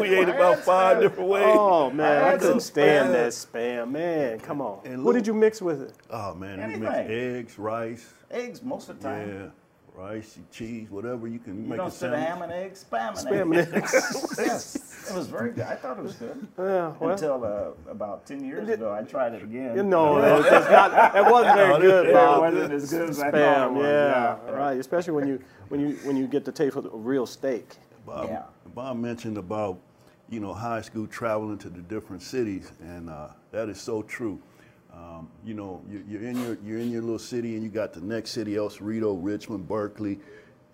we 0.00 0.14
ate 0.14 0.28
about 0.28 0.58
five 0.60 1.00
different 1.00 1.28
ways. 1.28 1.44
Oh 1.46 1.90
man, 1.90 2.22
I 2.24 2.28
had 2.30 2.40
couldn't 2.40 2.60
stand 2.60 3.10
spam. 3.10 3.12
that 3.12 3.32
spam. 3.32 3.90
Man, 3.90 4.38
come 4.40 4.60
on. 4.62 4.80
And 4.86 5.04
what 5.04 5.14
look- 5.14 5.16
did 5.22 5.26
you 5.26 5.34
mix 5.34 5.60
with 5.60 5.82
it? 5.82 5.92
Oh 6.10 6.34
man, 6.34 6.58
we 6.58 6.76
mix 6.78 6.94
Anything. 6.94 7.36
eggs, 7.36 7.58
rice, 7.58 8.14
Eggs 8.30 8.62
most 8.62 8.88
of 8.88 8.98
the 9.00 9.08
time. 9.08 9.28
yeah, 9.28 9.46
rice, 9.96 10.38
cheese, 10.52 10.90
whatever 10.90 11.26
you 11.26 11.38
can 11.38 11.62
You 11.62 11.68
make 11.68 11.78
don't 11.78 11.88
a 11.88 11.90
sit 11.90 12.10
a 12.12 12.16
sandwich. 12.16 12.28
ham 12.28 12.42
and 12.42 12.52
eggs, 12.52 12.84
spam 12.90 13.08
and 13.08 13.50
Spam 13.52 13.56
eggs. 13.56 13.94
eggs. 13.94 14.34
yes, 14.38 15.06
it 15.10 15.16
was 15.16 15.26
very 15.26 15.50
good. 15.52 15.64
I 15.64 15.74
thought 15.76 15.98
it 15.98 16.02
was 16.04 16.14
good. 16.14 16.46
Yeah, 16.58 16.92
well, 17.00 17.10
Until 17.10 17.44
uh, 17.44 17.90
about 17.90 18.26
10 18.26 18.44
years 18.44 18.68
ago, 18.68 18.92
I 18.92 19.02
tried 19.02 19.34
it 19.34 19.42
again. 19.42 19.76
you 19.76 19.82
know, 19.82 20.18
it 20.24 20.42
was 20.42 20.68
not, 20.70 20.90
that 20.90 21.30
wasn't 21.30 21.56
very 21.56 21.80
good, 21.80 22.06
it 22.08 22.12
Bob. 22.12 22.40
wasn't 22.42 22.72
as 22.72 22.90
good 22.90 23.08
as 23.10 23.20
I 23.20 23.30
thought 23.30 23.34
it 23.34 23.40
Spam, 23.40 23.72
was. 23.74 23.84
yeah, 23.84 24.36
yeah. 24.46 24.50
right. 24.52 24.78
Especially 24.78 25.12
when 25.14 25.26
you 25.28 25.40
when 25.68 25.80
you 25.80 25.96
when 26.04 26.16
you 26.16 26.26
get 26.26 26.44
the 26.44 26.52
taste 26.52 26.76
of 26.76 26.84
a 26.86 26.88
real 26.90 27.26
steak. 27.26 27.76
Bob, 28.04 28.28
Yeah. 28.28 28.42
Bob 28.74 28.96
mentioned 28.98 29.38
about 29.38 29.78
you 30.28 30.40
know 30.40 30.52
high 30.52 30.80
school 30.82 31.06
traveling 31.06 31.58
to 31.58 31.70
the 31.70 31.80
different 31.80 32.22
cities, 32.22 32.70
and 32.80 33.08
uh, 33.08 33.28
that 33.52 33.68
is 33.68 33.80
so 33.80 34.02
true. 34.02 34.38
Um, 34.96 35.28
you 35.44 35.54
know, 35.54 35.82
you, 35.90 36.02
you're 36.08 36.22
in 36.22 36.40
your 36.42 36.58
you're 36.64 36.78
in 36.78 36.90
your 36.90 37.02
little 37.02 37.18
city, 37.18 37.54
and 37.54 37.62
you 37.62 37.68
got 37.68 37.92
the 37.92 38.00
next 38.00 38.30
city, 38.30 38.56
El 38.56 38.70
Cerrito, 38.70 39.16
Richmond, 39.20 39.68
Berkeley, 39.68 40.18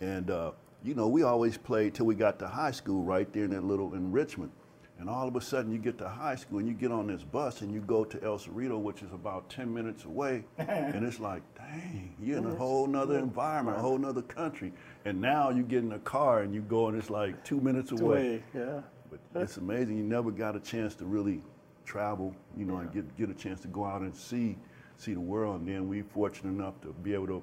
and 0.01 0.31
uh, 0.31 0.53
you 0.85 0.95
know 0.95 1.09
we 1.09 1.23
always 1.23 1.57
played 1.57 1.95
till 1.95 2.07
we 2.07 2.15
got 2.15 2.39
to 2.39 2.47
high 2.47 2.71
school 2.71 3.03
right 3.03 3.33
there 3.33 3.45
in 3.45 3.51
that 3.51 3.65
little 3.65 3.95
in 3.95 4.13
Richmond. 4.13 4.53
And 4.99 5.11
all 5.11 5.27
of 5.27 5.35
a 5.35 5.41
sudden, 5.41 5.73
you 5.73 5.79
get 5.79 5.99
to 5.99 6.09
high 6.09 6.37
school 6.37 6.61
and 6.61 6.69
you 6.69 6.75
get 6.75 6.93
on 6.93 7.09
this 7.09 7.25
bus 7.25 7.63
and 7.63 7.75
you 7.75 7.81
go 7.81 8.05
to 8.05 8.23
El 8.23 8.39
Cerrito, 8.39 8.81
which 8.81 9.03
is 9.03 9.11
about 9.13 9.51
10 9.51 9.75
minutes 9.75 10.05
away. 10.05 10.45
and 10.59 11.05
it's 11.05 11.19
like, 11.19 11.43
dang, 11.57 12.15
you're 12.23 12.39
in 12.39 12.47
a 12.47 12.55
whole 12.55 12.87
nother 12.87 13.19
environment, 13.19 13.79
a 13.79 13.81
whole 13.81 13.99
nother 13.99 14.23
country. 14.23 14.73
And 15.05 15.21
now 15.21 15.51
you 15.51 15.65
get 15.65 15.83
in 15.83 15.91
a 15.91 15.99
car 15.99 16.43
and 16.43 16.55
you 16.55 16.61
go 16.61 16.87
and 16.87 16.97
it's 16.97 17.11
like 17.11 17.45
two 17.45 17.61
minutes 17.61 17.91
away. 17.91 18.01
Way, 18.01 18.45
yeah. 18.55 18.83
But 19.11 19.43
it's 19.43 19.57
amazing. 19.57 19.97
You 19.97 20.05
never 20.05 20.31
got 20.31 20.55
a 20.55 20.61
chance 20.61 20.95
to 20.97 21.05
really 21.05 21.43
travel, 21.85 22.35
you 22.57 22.65
know, 22.65 22.79
and 22.79 22.93
get, 22.93 23.17
get 23.17 23.31
a 23.31 23.35
chance 23.35 23.61
to 23.61 23.69
go 23.69 23.85
out 23.85 24.03
and 24.03 24.15
see 24.15 24.57
see 24.97 25.15
the 25.15 25.21
world. 25.21 25.61
And 25.61 25.69
then 25.69 25.89
we're 25.89 26.05
fortunate 26.05 26.51
enough 26.51 26.81
to 26.83 26.89
be 27.03 27.15
able 27.15 27.27
to 27.27 27.43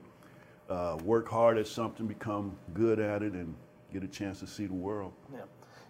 uh, 0.74 0.98
work 1.04 1.28
hard 1.28 1.58
at 1.58 1.68
something, 1.68 2.08
become 2.08 2.56
good 2.74 3.00
at 3.00 3.22
it, 3.24 3.34
and 3.34 3.54
get 3.92 4.04
a 4.04 4.08
chance 4.08 4.40
to 4.40 4.48
see 4.48 4.66
the 4.66 4.74
world. 4.74 5.14
Yeah. 5.34 5.42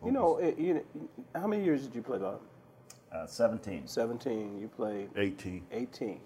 You 0.04 0.12
know, 0.12 0.38
it, 0.38 0.58
you, 0.58 0.86
how 1.36 1.48
many 1.48 1.64
years 1.64 1.84
did 1.84 1.94
you 1.94 2.02
play, 2.02 2.18
Bob? 2.18 2.40
Uh, 3.12 3.26
17. 3.26 3.88
17. 3.88 4.60
You 4.60 4.68
played 4.68 5.10
18. 5.18 5.66
18. 5.72 6.20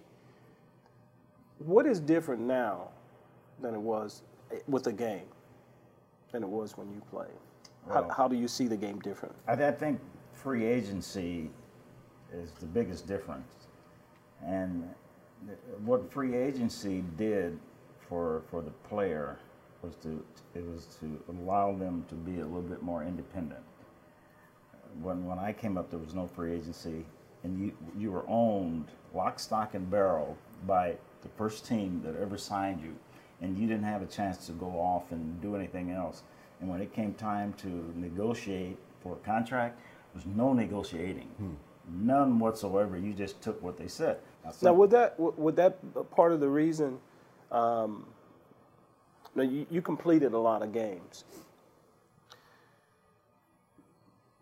What 1.60 1.86
is 1.86 2.00
different 2.00 2.42
now 2.42 2.90
than 3.62 3.74
it 3.74 3.82
was 3.82 4.22
with 4.68 4.84
the 4.84 4.92
game 4.92 5.26
than 6.32 6.44
it 6.44 6.50
was 6.50 6.78
when 6.78 6.92
you 6.92 7.02
played? 7.10 7.30
How, 7.88 8.10
how 8.10 8.28
do 8.28 8.36
you 8.36 8.48
see 8.48 8.68
the 8.68 8.78
game 8.78 9.00
different? 9.00 9.36
I, 9.48 9.54
I 9.54 9.72
think 9.72 10.00
free 10.34 10.66
agency 10.66 11.50
is 12.34 12.52
the 12.60 12.66
biggest 12.66 13.08
difference. 13.08 13.52
And 14.46 14.90
what 15.86 16.12
free 16.12 16.36
agency 16.36 17.04
did 17.18 17.60
for, 18.08 18.44
for 18.50 18.62
the 18.62 18.72
player 18.88 19.40
was 19.82 19.96
to, 19.98 20.24
it 20.56 20.66
was 20.66 20.88
to 21.00 21.22
allow 21.30 21.74
them 21.76 22.06
to 22.10 22.16
be 22.16 22.40
a 22.40 22.46
little 22.46 22.62
bit 22.62 22.82
more 22.82 23.04
independent. 23.04 23.62
When, 25.02 25.26
when 25.26 25.40
I 25.40 25.54
came 25.54 25.78
up, 25.78 25.90
there 25.90 26.00
was 26.00 26.14
no 26.14 26.28
free 26.28 26.54
agency, 26.54 27.06
and 27.44 27.60
you, 27.60 27.74
you 27.98 28.12
were 28.12 28.24
owned 28.28 28.86
lock, 29.14 29.40
stock, 29.40 29.74
and 29.74 29.90
barrel 29.90 30.38
by 30.66 30.96
the 31.22 31.30
first 31.30 31.66
team 31.66 32.02
that 32.06 32.16
ever 32.20 32.38
signed 32.38 32.82
you, 32.82 32.96
and 33.42 33.58
you 33.58 33.68
didn't 33.68 33.84
have 33.84 34.02
a 34.02 34.06
chance 34.06 34.46
to 34.46 34.52
go 34.54 34.68
off 34.68 35.12
and 35.12 35.42
do 35.42 35.56
anything 35.56 35.92
else. 35.92 36.24
And 36.62 36.70
when 36.70 36.80
it 36.82 36.94
came 36.94 37.14
time 37.16 37.54
to 37.54 37.94
negotiate 37.96 38.78
for 39.02 39.14
a 39.14 39.26
contract, 39.26 39.80
there 39.80 40.24
was 40.24 40.26
no 40.26 40.54
negotiating, 40.54 41.28
hmm. 41.38 41.54
None 41.90 42.40
whatsoever. 42.40 42.98
You 42.98 43.14
just 43.14 43.42
took 43.42 43.62
what 43.62 43.78
they 43.78 43.88
said. 43.88 44.18
Now, 44.44 44.52
Now, 44.62 44.74
would 44.74 44.92
that 44.92 45.20
would 45.20 45.56
that 45.56 45.78
part 46.12 46.32
of 46.32 46.40
the 46.40 46.50
reason? 46.50 47.00
Um, 47.52 48.06
now, 49.36 49.44
you, 49.44 49.66
you 49.70 49.82
completed 49.82 50.34
a 50.34 50.38
lot 50.38 50.62
of 50.62 50.72
games. 50.74 51.24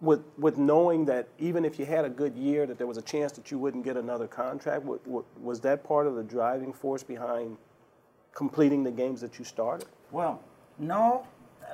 With 0.02 0.22
with 0.38 0.58
knowing 0.58 1.06
that 1.06 1.28
even 1.38 1.64
if 1.64 1.78
you 1.78 1.86
had 1.86 2.06
a 2.06 2.10
good 2.10 2.36
year, 2.36 2.66
that 2.66 2.78
there 2.80 2.88
was 2.88 2.98
a 2.98 3.04
chance 3.04 3.32
that 3.34 3.52
you 3.52 3.60
wouldn't 3.60 3.84
get 3.84 3.98
another 3.98 4.28
contract. 4.28 4.84
wa- 4.84 4.98
wa- 5.06 5.22
was 5.40 5.60
that 5.62 5.84
part 5.84 6.08
of 6.08 6.16
the 6.16 6.24
driving 6.24 6.74
force 6.74 7.04
behind 7.04 7.58
completing 8.34 8.84
the 8.84 8.92
games 8.92 9.22
that 9.22 9.38
you 9.38 9.46
started? 9.46 9.88
Well, 10.12 10.42
no, 10.80 11.28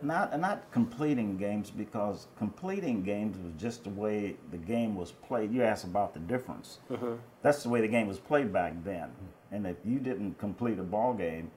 not 0.03 0.39
not 0.39 0.71
completing 0.71 1.37
games 1.37 1.71
because 1.71 2.27
completing 2.37 3.03
games 3.03 3.37
was 3.37 3.53
just 3.61 3.83
the 3.83 3.89
way 3.89 4.35
the 4.51 4.57
game 4.57 4.95
was 4.95 5.11
played. 5.11 5.51
You 5.51 5.63
asked 5.63 5.85
about 5.85 6.13
the 6.13 6.19
difference. 6.19 6.79
Mm-hmm. 6.89 7.15
That's 7.41 7.63
the 7.63 7.69
way 7.69 7.81
the 7.81 7.87
game 7.87 8.07
was 8.07 8.19
played 8.19 8.51
back 8.51 8.73
then. 8.83 9.09
And 9.51 9.65
if 9.65 9.77
you 9.85 9.99
didn't 9.99 10.37
complete 10.37 10.79
a 10.79 10.83
ball 10.83 11.13
game, 11.13 11.51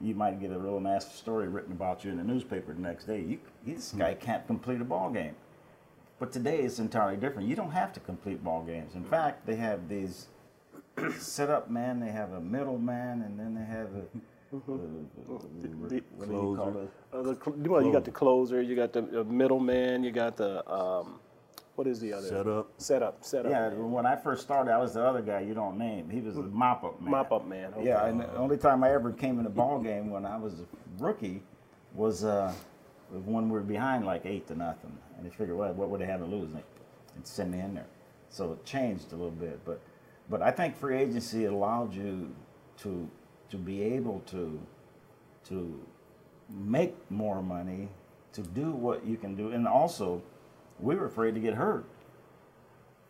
you 0.00 0.14
might 0.14 0.40
get 0.40 0.52
a 0.52 0.58
real 0.58 0.80
nasty 0.80 1.16
story 1.16 1.48
written 1.48 1.72
about 1.72 2.04
you 2.04 2.10
in 2.10 2.16
the 2.16 2.24
newspaper 2.24 2.72
the 2.72 2.80
next 2.80 3.04
day. 3.04 3.20
You, 3.20 3.38
this 3.66 3.92
hmm. 3.92 3.98
guy 3.98 4.14
can't 4.14 4.46
complete 4.46 4.80
a 4.80 4.84
ball 4.84 5.10
game. 5.10 5.34
But 6.18 6.32
today 6.32 6.60
it's 6.60 6.78
entirely 6.78 7.16
different. 7.16 7.48
You 7.48 7.56
don't 7.56 7.70
have 7.70 7.92
to 7.94 8.00
complete 8.00 8.42
ball 8.42 8.62
games. 8.62 8.94
In 8.94 9.02
hmm. 9.02 9.10
fact, 9.10 9.46
they 9.46 9.56
have 9.56 9.88
these 9.88 10.26
set 11.18 11.50
up 11.50 11.70
man, 11.70 12.00
they 12.00 12.10
have 12.10 12.32
a 12.32 12.40
middle 12.40 12.78
man, 12.78 13.22
and 13.22 13.38
then 13.38 13.54
they 13.54 13.64
have 13.64 13.88
a. 13.94 14.04
The- 14.50 14.58
the- 14.58 16.02
what 16.16 16.28
do 16.28 16.34
you? 16.34 16.88
Uh, 17.12 17.22
the, 17.22 17.34
cl- 17.42 17.56
well, 17.58 17.84
you 17.84 17.92
got 17.92 18.04
the 18.04 18.10
closer, 18.10 18.62
you 18.62 18.74
got 18.74 18.92
the 18.92 19.20
uh, 19.20 19.24
middleman, 19.24 20.02
you 20.02 20.10
got 20.10 20.36
the 20.36 20.68
um, 20.70 21.20
what 21.74 21.86
is 21.86 22.00
the 22.00 22.12
other 22.12 22.26
Setup. 22.26 22.70
Setup, 22.78 23.24
setup. 23.24 23.50
Yeah, 23.52 23.68
man. 23.68 23.92
when 23.92 24.06
I 24.06 24.16
first 24.16 24.42
started, 24.42 24.72
I 24.72 24.78
was 24.78 24.94
the 24.94 25.04
other 25.04 25.22
guy 25.22 25.40
you 25.40 25.54
don't 25.54 25.78
name. 25.78 26.08
He 26.10 26.20
was 26.20 26.34
the 26.34 26.42
mop 26.42 26.82
up 26.82 27.00
man. 27.00 27.10
Mop 27.10 27.30
up 27.32 27.46
man. 27.46 27.72
Okay. 27.74 27.86
Yeah, 27.88 28.06
and 28.06 28.20
the 28.20 28.34
only 28.36 28.56
time 28.56 28.82
I 28.82 28.92
ever 28.92 29.12
came 29.12 29.38
in 29.38 29.46
a 29.46 29.50
ball 29.50 29.78
game 29.78 30.10
when 30.10 30.24
I 30.24 30.36
was 30.36 30.60
a 30.60 30.64
rookie 30.98 31.42
was 31.94 32.24
uh, 32.24 32.52
when 33.24 33.44
we 33.48 33.52
were 33.52 33.60
behind 33.60 34.06
like 34.06 34.26
eight 34.26 34.46
to 34.48 34.54
nothing, 34.56 34.96
and 35.16 35.26
they 35.26 35.30
figured, 35.30 35.56
well, 35.56 35.72
what 35.74 35.88
would 35.90 36.00
they 36.00 36.06
have 36.06 36.20
to 36.20 36.26
lose? 36.26 36.52
And 36.52 36.62
and 37.14 37.26
send 37.26 37.52
me 37.52 37.60
in 37.60 37.74
there. 37.74 37.86
So 38.30 38.52
it 38.52 38.64
changed 38.64 39.12
a 39.12 39.16
little 39.16 39.30
bit, 39.30 39.60
but 39.64 39.80
but 40.30 40.42
I 40.42 40.50
think 40.50 40.76
free 40.76 40.96
agency 40.96 41.44
allowed 41.44 41.94
you 41.94 42.34
to 42.78 43.08
to 43.50 43.56
be 43.56 43.82
able 43.82 44.20
to 44.26 44.60
to 45.44 45.80
make 46.50 46.94
more 47.10 47.42
money, 47.42 47.88
to 48.32 48.42
do 48.42 48.70
what 48.70 49.04
you 49.06 49.16
can 49.16 49.34
do, 49.34 49.50
and 49.50 49.66
also 49.66 50.22
we 50.80 50.94
were 50.94 51.06
afraid 51.06 51.34
to 51.34 51.40
get 51.40 51.54
hurt 51.54 51.84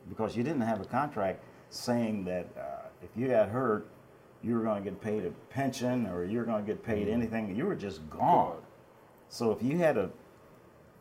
because 0.08 0.36
you 0.36 0.42
didn't 0.42 0.62
have 0.62 0.80
a 0.80 0.84
contract 0.84 1.42
saying 1.70 2.24
that 2.24 2.46
uh, 2.58 2.86
if 3.02 3.10
you 3.16 3.28
got 3.28 3.48
hurt, 3.48 3.86
you 4.42 4.54
were 4.54 4.62
going 4.62 4.82
to 4.82 4.90
get 4.90 5.00
paid 5.00 5.24
a 5.24 5.30
pension 5.52 6.06
or 6.06 6.24
you're 6.24 6.44
going 6.44 6.64
to 6.64 6.66
get 6.66 6.82
paid 6.82 7.08
anything. 7.08 7.54
You 7.54 7.66
were 7.66 7.74
just 7.74 8.08
gone. 8.08 8.58
So 9.28 9.50
if 9.50 9.62
you 9.62 9.78
had 9.78 9.98
a, 9.98 10.10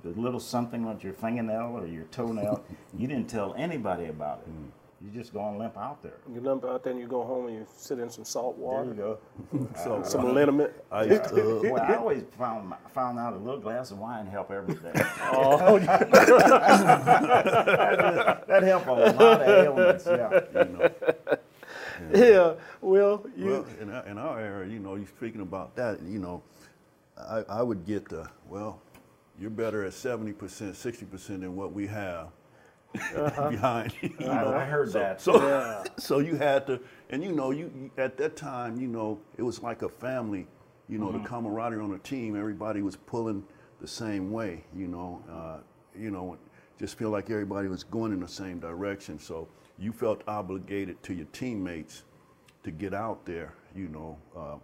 a 0.03 0.08
little 0.10 0.39
something 0.39 0.86
on 0.86 1.00
your 1.01 1.13
fingernail 1.13 1.77
or 1.77 1.86
your 1.88 2.03
toenail, 2.06 2.63
you 2.98 3.08
didn't 3.08 3.29
tell 3.29 3.53
anybody 3.56 4.06
about 4.06 4.41
it. 4.46 4.51
You 5.00 5.12
just 5.12 5.32
go 5.32 5.48
and 5.48 5.60
limp 5.60 5.77
out 5.77 6.01
there. 6.01 6.18
You 6.34 6.42
limp 6.42 6.66
out 6.66 6.84
there 6.84 6.92
and 6.92 7.00
you 7.00 7.08
go 7.08 7.24
home 7.24 7.46
and 7.48 7.56
you 7.56 7.68
sit 7.77 8.00
in 8.00 8.10
some 8.10 8.25
salt 8.25 8.58
water. 8.58 8.94
There 8.94 9.06
water, 9.06 9.20
you 9.51 9.60
go. 9.60 9.68
So 9.84 10.01
some 10.04 10.34
liniment. 10.34 10.74
ice 10.92 11.20
tub. 11.30 11.63
Well, 11.63 11.80
I 11.80 11.96
always 11.96 12.24
found 12.38 12.74
found 12.96 13.20
out 13.20 13.34
a 13.34 13.38
little 13.38 13.60
glass 13.60 13.92
of 13.92 14.00
wine 14.00 14.25
help 14.25 14.50
every 14.51 14.74
day. 14.75 14.94
Oh, 15.30 15.77
that 18.48 18.63
helped 18.63 18.88
a 18.88 18.94
lot 18.94 19.22
of 19.22 19.42
ailments. 19.48 20.06
Yeah. 20.08 20.39
You 20.54 20.66
know. 20.72 20.89
yeah. 22.13 22.54
Well, 22.82 23.25
you. 23.36 23.46
Well, 23.46 23.66
in 23.80 23.89
our, 23.92 24.08
in 24.08 24.18
our 24.18 24.39
era, 24.39 24.68
you 24.68 24.80
know, 24.80 24.96
you're 24.96 25.06
speaking 25.06 25.42
about 25.42 25.75
that, 25.75 26.01
you 26.01 26.18
know, 26.18 26.42
I, 27.18 27.44
I 27.50 27.62
would 27.62 27.86
get 27.86 28.10
the, 28.10 28.30
well, 28.50 28.82
you're 29.39 29.50
better 29.50 29.84
at 29.84 29.92
70%, 29.92 30.34
60% 30.36 31.27
than 31.27 31.56
what 31.56 31.74
we 31.74 31.86
have 31.88 32.30
behind 33.50 33.94
you. 34.01 34.13
you 34.20 34.27
I- 34.27 34.44
know. 34.44 34.53
I 34.53 34.65
heard 34.65 34.91
so, 34.91 35.00
that. 35.00 35.22
So, 35.22 35.84
so 35.98 36.20
you 36.20 36.36
had 36.36 36.67
to, 36.67 36.79
and 37.10 37.24
you 37.24 37.32
know, 37.32 37.51
you 37.51 37.91
at 37.98 38.17
that 38.17 38.36
time, 38.36 38.79
you 38.79 38.88
know, 38.88 39.20
it 39.38 39.44
was 39.44 39.62
like 39.62 39.82
a 39.82 39.89
family, 39.89 40.48
you 40.89 40.98
know, 40.98 41.12
the 41.12 41.20
camaraderie 41.20 41.82
on 41.82 41.91
the 41.91 42.00
team, 42.00 42.36
everybody 42.36 42.82
was 42.82 42.96
pulling 42.96 43.44
the 43.82 43.88
same 43.88 44.32
way, 44.32 44.63
you 44.75 44.88
know, 44.88 45.22
uh, 45.29 45.58
you 45.98 46.12
know, 46.12 46.38
just 46.79 46.98
feel 46.98 47.10
like 47.10 47.29
everybody 47.29 47.67
was 47.67 47.84
going 47.84 48.12
in 48.12 48.20
the 48.20 48.27
same 48.27 48.60
direction. 48.60 49.20
So 49.20 49.48
you 49.77 49.91
felt 49.91 50.22
obligated 50.27 51.01
to 51.03 51.13
your 51.13 51.25
teammates 51.27 52.03
to 52.63 52.72
get 52.72 52.94
out 52.94 53.25
there, 53.25 53.53
you 53.75 53.88
know, 53.89 54.17
uh, 54.36 54.56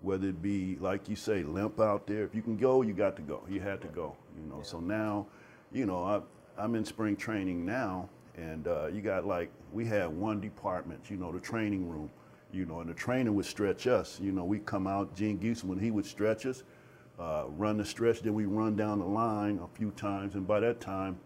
whether 0.00 0.28
it 0.28 0.42
be 0.42 0.76
like 0.80 1.08
you 1.08 1.16
say, 1.16 1.42
limp 1.42 1.80
out 1.80 2.06
there. 2.06 2.24
If 2.24 2.34
you 2.34 2.42
can 2.42 2.56
go, 2.56 2.82
you 2.82 2.92
got 2.92 3.16
to 3.16 3.22
go. 3.22 3.42
You 3.48 3.60
had 3.60 3.80
to 3.82 3.88
go, 3.88 4.16
you 4.36 4.46
know. 4.48 4.62
So 4.62 4.80
now, 4.80 5.26
you 5.72 5.86
know, 5.86 6.04
I, 6.04 6.20
I'm 6.58 6.74
in 6.74 6.84
spring 6.84 7.16
training 7.16 7.64
now, 7.64 8.08
and 8.36 8.66
uh, 8.66 8.86
you 8.86 9.00
got 9.00 9.26
like 9.26 9.50
we 9.72 9.86
had 9.86 10.08
one 10.08 10.40
department, 10.40 11.10
you 11.10 11.16
know, 11.16 11.32
the 11.32 11.40
training 11.40 11.88
room, 11.88 12.10
you 12.52 12.66
know, 12.66 12.80
and 12.80 12.90
the 12.90 12.94
trainer 12.94 13.32
would 13.32 13.46
stretch 13.46 13.86
us. 13.86 14.18
You 14.20 14.32
know, 14.32 14.44
we 14.44 14.58
come 14.58 14.86
out, 14.86 15.14
Gene 15.16 15.38
Gieselman, 15.38 15.80
he 15.80 15.90
would 15.90 16.06
stretch 16.06 16.44
us, 16.46 16.62
uh, 17.18 17.44
run 17.56 17.78
the 17.78 17.84
stretch, 17.84 18.20
then 18.20 18.34
we 18.34 18.44
run 18.44 18.76
down 18.76 18.98
the 18.98 19.06
line 19.06 19.60
a 19.62 19.76
few 19.76 19.90
times, 19.92 20.34
and 20.34 20.46
by 20.46 20.60
that 20.60 20.80
time, 20.80 21.18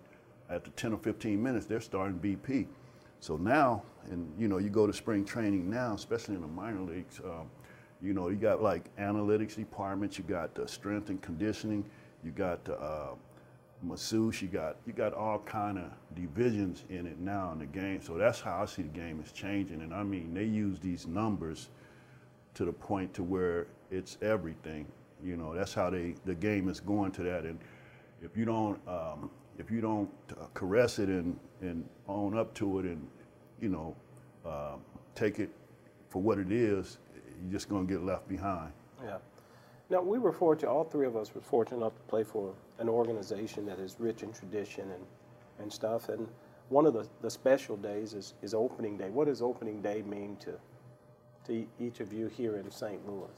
after 0.48 0.70
10 0.70 0.92
or 0.92 0.98
15 0.98 1.42
minutes, 1.42 1.66
they're 1.66 1.80
starting 1.80 2.18
BP. 2.18 2.66
So 3.18 3.36
now, 3.36 3.82
and 4.10 4.32
you 4.38 4.46
know, 4.46 4.58
you 4.58 4.68
go 4.68 4.86
to 4.86 4.92
spring 4.92 5.24
training 5.24 5.68
now, 5.68 5.94
especially 5.94 6.36
in 6.36 6.42
the 6.42 6.46
minor 6.46 6.82
leagues. 6.82 7.20
Um, 7.24 7.50
you 8.00 8.12
know, 8.12 8.28
you 8.28 8.36
got 8.36 8.62
like 8.62 8.94
analytics 8.96 9.56
departments, 9.56 10.18
you 10.18 10.24
got 10.24 10.54
the 10.54 10.68
strength 10.68 11.08
and 11.08 11.20
conditioning, 11.20 11.84
you 12.22 12.30
got 12.30 12.64
the 12.64 12.78
uh, 12.78 13.14
masseuse, 13.82 14.42
you 14.42 14.48
got 14.48 14.76
you 14.86 14.92
got 14.92 15.12
all 15.12 15.38
kind 15.40 15.78
of 15.78 15.90
divisions 16.14 16.84
in 16.88 17.06
it 17.06 17.18
now 17.18 17.52
in 17.52 17.58
the 17.58 17.66
game. 17.66 18.00
So 18.02 18.14
that's 18.14 18.40
how 18.40 18.62
I 18.62 18.66
see 18.66 18.82
the 18.82 18.88
game 18.88 19.20
is 19.24 19.32
changing. 19.32 19.82
And 19.82 19.94
I 19.94 20.02
mean, 20.02 20.34
they 20.34 20.44
use 20.44 20.78
these 20.80 21.06
numbers 21.06 21.68
to 22.54 22.64
the 22.64 22.72
point 22.72 23.12
to 23.14 23.22
where 23.22 23.66
it's 23.90 24.18
everything. 24.22 24.86
You 25.22 25.36
know, 25.36 25.54
that's 25.54 25.74
how 25.74 25.90
they 25.90 26.14
the 26.24 26.34
game 26.34 26.68
is 26.68 26.80
going 26.80 27.12
to 27.12 27.22
that. 27.24 27.44
And 27.44 27.58
if 28.22 28.36
you 28.36 28.44
don't 28.44 28.80
um, 28.88 29.30
if 29.58 29.70
you 29.70 29.80
don't 29.80 30.10
uh, 30.32 30.46
caress 30.54 30.98
it 30.98 31.08
and 31.08 31.38
and 31.60 31.88
own 32.08 32.36
up 32.36 32.54
to 32.54 32.78
it 32.78 32.84
and 32.86 33.06
you 33.60 33.68
know 33.68 33.96
uh, 34.44 34.76
take 35.14 35.38
it 35.38 35.50
for 36.08 36.22
what 36.22 36.38
it 36.38 36.52
is, 36.52 36.98
you're 37.42 37.52
just 37.52 37.68
to 37.68 37.84
get 37.84 38.02
left 38.02 38.28
behind. 38.28 38.72
Yeah. 39.02 39.18
Now 39.88 40.02
we 40.02 40.18
were 40.18 40.32
fortunate. 40.32 40.70
All 40.70 40.84
three 40.84 41.06
of 41.06 41.16
us 41.16 41.34
were 41.34 41.40
fortunate 41.40 41.78
enough 41.78 41.94
to 41.94 42.02
play 42.02 42.24
for 42.24 42.54
an 42.78 42.88
organization 42.88 43.66
that 43.66 43.78
is 43.78 43.96
rich 43.98 44.22
in 44.22 44.32
tradition 44.32 44.90
and, 44.90 45.04
and 45.60 45.72
stuff. 45.72 46.08
And 46.08 46.26
one 46.68 46.86
of 46.86 46.94
the, 46.94 47.06
the 47.22 47.30
special 47.30 47.76
days 47.76 48.12
is, 48.12 48.34
is 48.42 48.52
opening 48.54 48.96
day. 48.98 49.10
What 49.10 49.26
does 49.26 49.42
opening 49.42 49.80
day 49.82 50.02
mean 50.02 50.36
to 50.40 50.58
to 51.46 51.64
each 51.78 52.00
of 52.00 52.12
you 52.12 52.26
here 52.26 52.56
in 52.56 52.68
St. 52.70 53.06
Louis? 53.08 53.30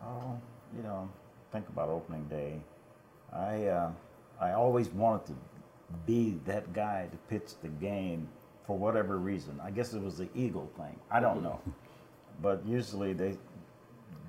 Oh, 0.00 0.38
you 0.76 0.82
know, 0.82 1.10
think 1.50 1.68
about 1.68 1.88
opening 1.88 2.24
day. 2.28 2.60
I 3.32 3.66
uh, 3.66 3.90
I 4.40 4.52
always 4.52 4.88
wanted 4.90 5.26
to 5.28 5.34
be 6.06 6.38
that 6.44 6.72
guy 6.72 7.08
to 7.10 7.16
pitch 7.28 7.52
the 7.62 7.68
game 7.68 8.28
for 8.64 8.78
whatever 8.78 9.18
reason. 9.18 9.60
I 9.62 9.70
guess 9.70 9.92
it 9.92 10.02
was 10.02 10.18
the 10.18 10.28
Eagle 10.34 10.70
thing. 10.76 10.98
I 11.10 11.18
don't 11.18 11.42
know, 11.42 11.60
but 12.42 12.64
usually 12.64 13.12
they 13.12 13.36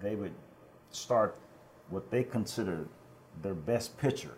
they 0.02 0.16
would 0.16 0.34
start 0.96 1.38
what 1.90 2.10
they 2.10 2.24
considered 2.24 2.88
their 3.42 3.54
best 3.54 3.98
pitcher. 3.98 4.34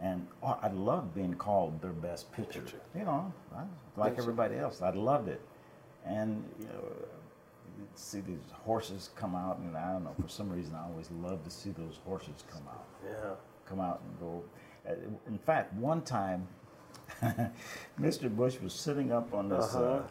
And 0.00 0.26
oh, 0.42 0.58
I 0.60 0.68
loved 0.68 1.14
being 1.14 1.34
called 1.34 1.80
their 1.80 1.92
best 1.92 2.32
pitcher. 2.32 2.64
You 2.96 3.04
know, 3.04 3.32
I, 3.56 3.62
like 3.96 4.18
everybody 4.18 4.56
else, 4.56 4.82
I 4.82 4.90
loved 4.90 5.28
it. 5.28 5.40
And 6.04 6.44
you 6.58 6.66
know, 6.66 6.82
see 7.94 8.20
these 8.20 8.40
horses 8.64 9.10
come 9.14 9.36
out, 9.36 9.58
and 9.58 9.76
I 9.76 9.92
don't 9.92 10.02
know 10.04 10.14
for 10.20 10.28
some 10.28 10.50
reason 10.50 10.74
I 10.74 10.84
always 10.88 11.08
love 11.22 11.44
to 11.44 11.50
see 11.50 11.70
those 11.70 12.00
horses 12.04 12.42
come 12.50 12.62
out, 12.68 12.84
Yeah. 13.04 13.30
come 13.64 13.80
out 13.80 14.00
and 14.04 14.18
go. 14.20 14.42
Uh, 14.88 14.94
In 15.28 15.38
fact, 15.38 15.72
one 15.74 16.02
time, 16.02 16.48
Mr. 18.00 18.34
Busch 18.34 18.58
was 18.60 18.72
sitting 18.72 19.12
up 19.12 19.32
on 19.32 19.48
this. 19.48 19.74
uh 19.74 20.02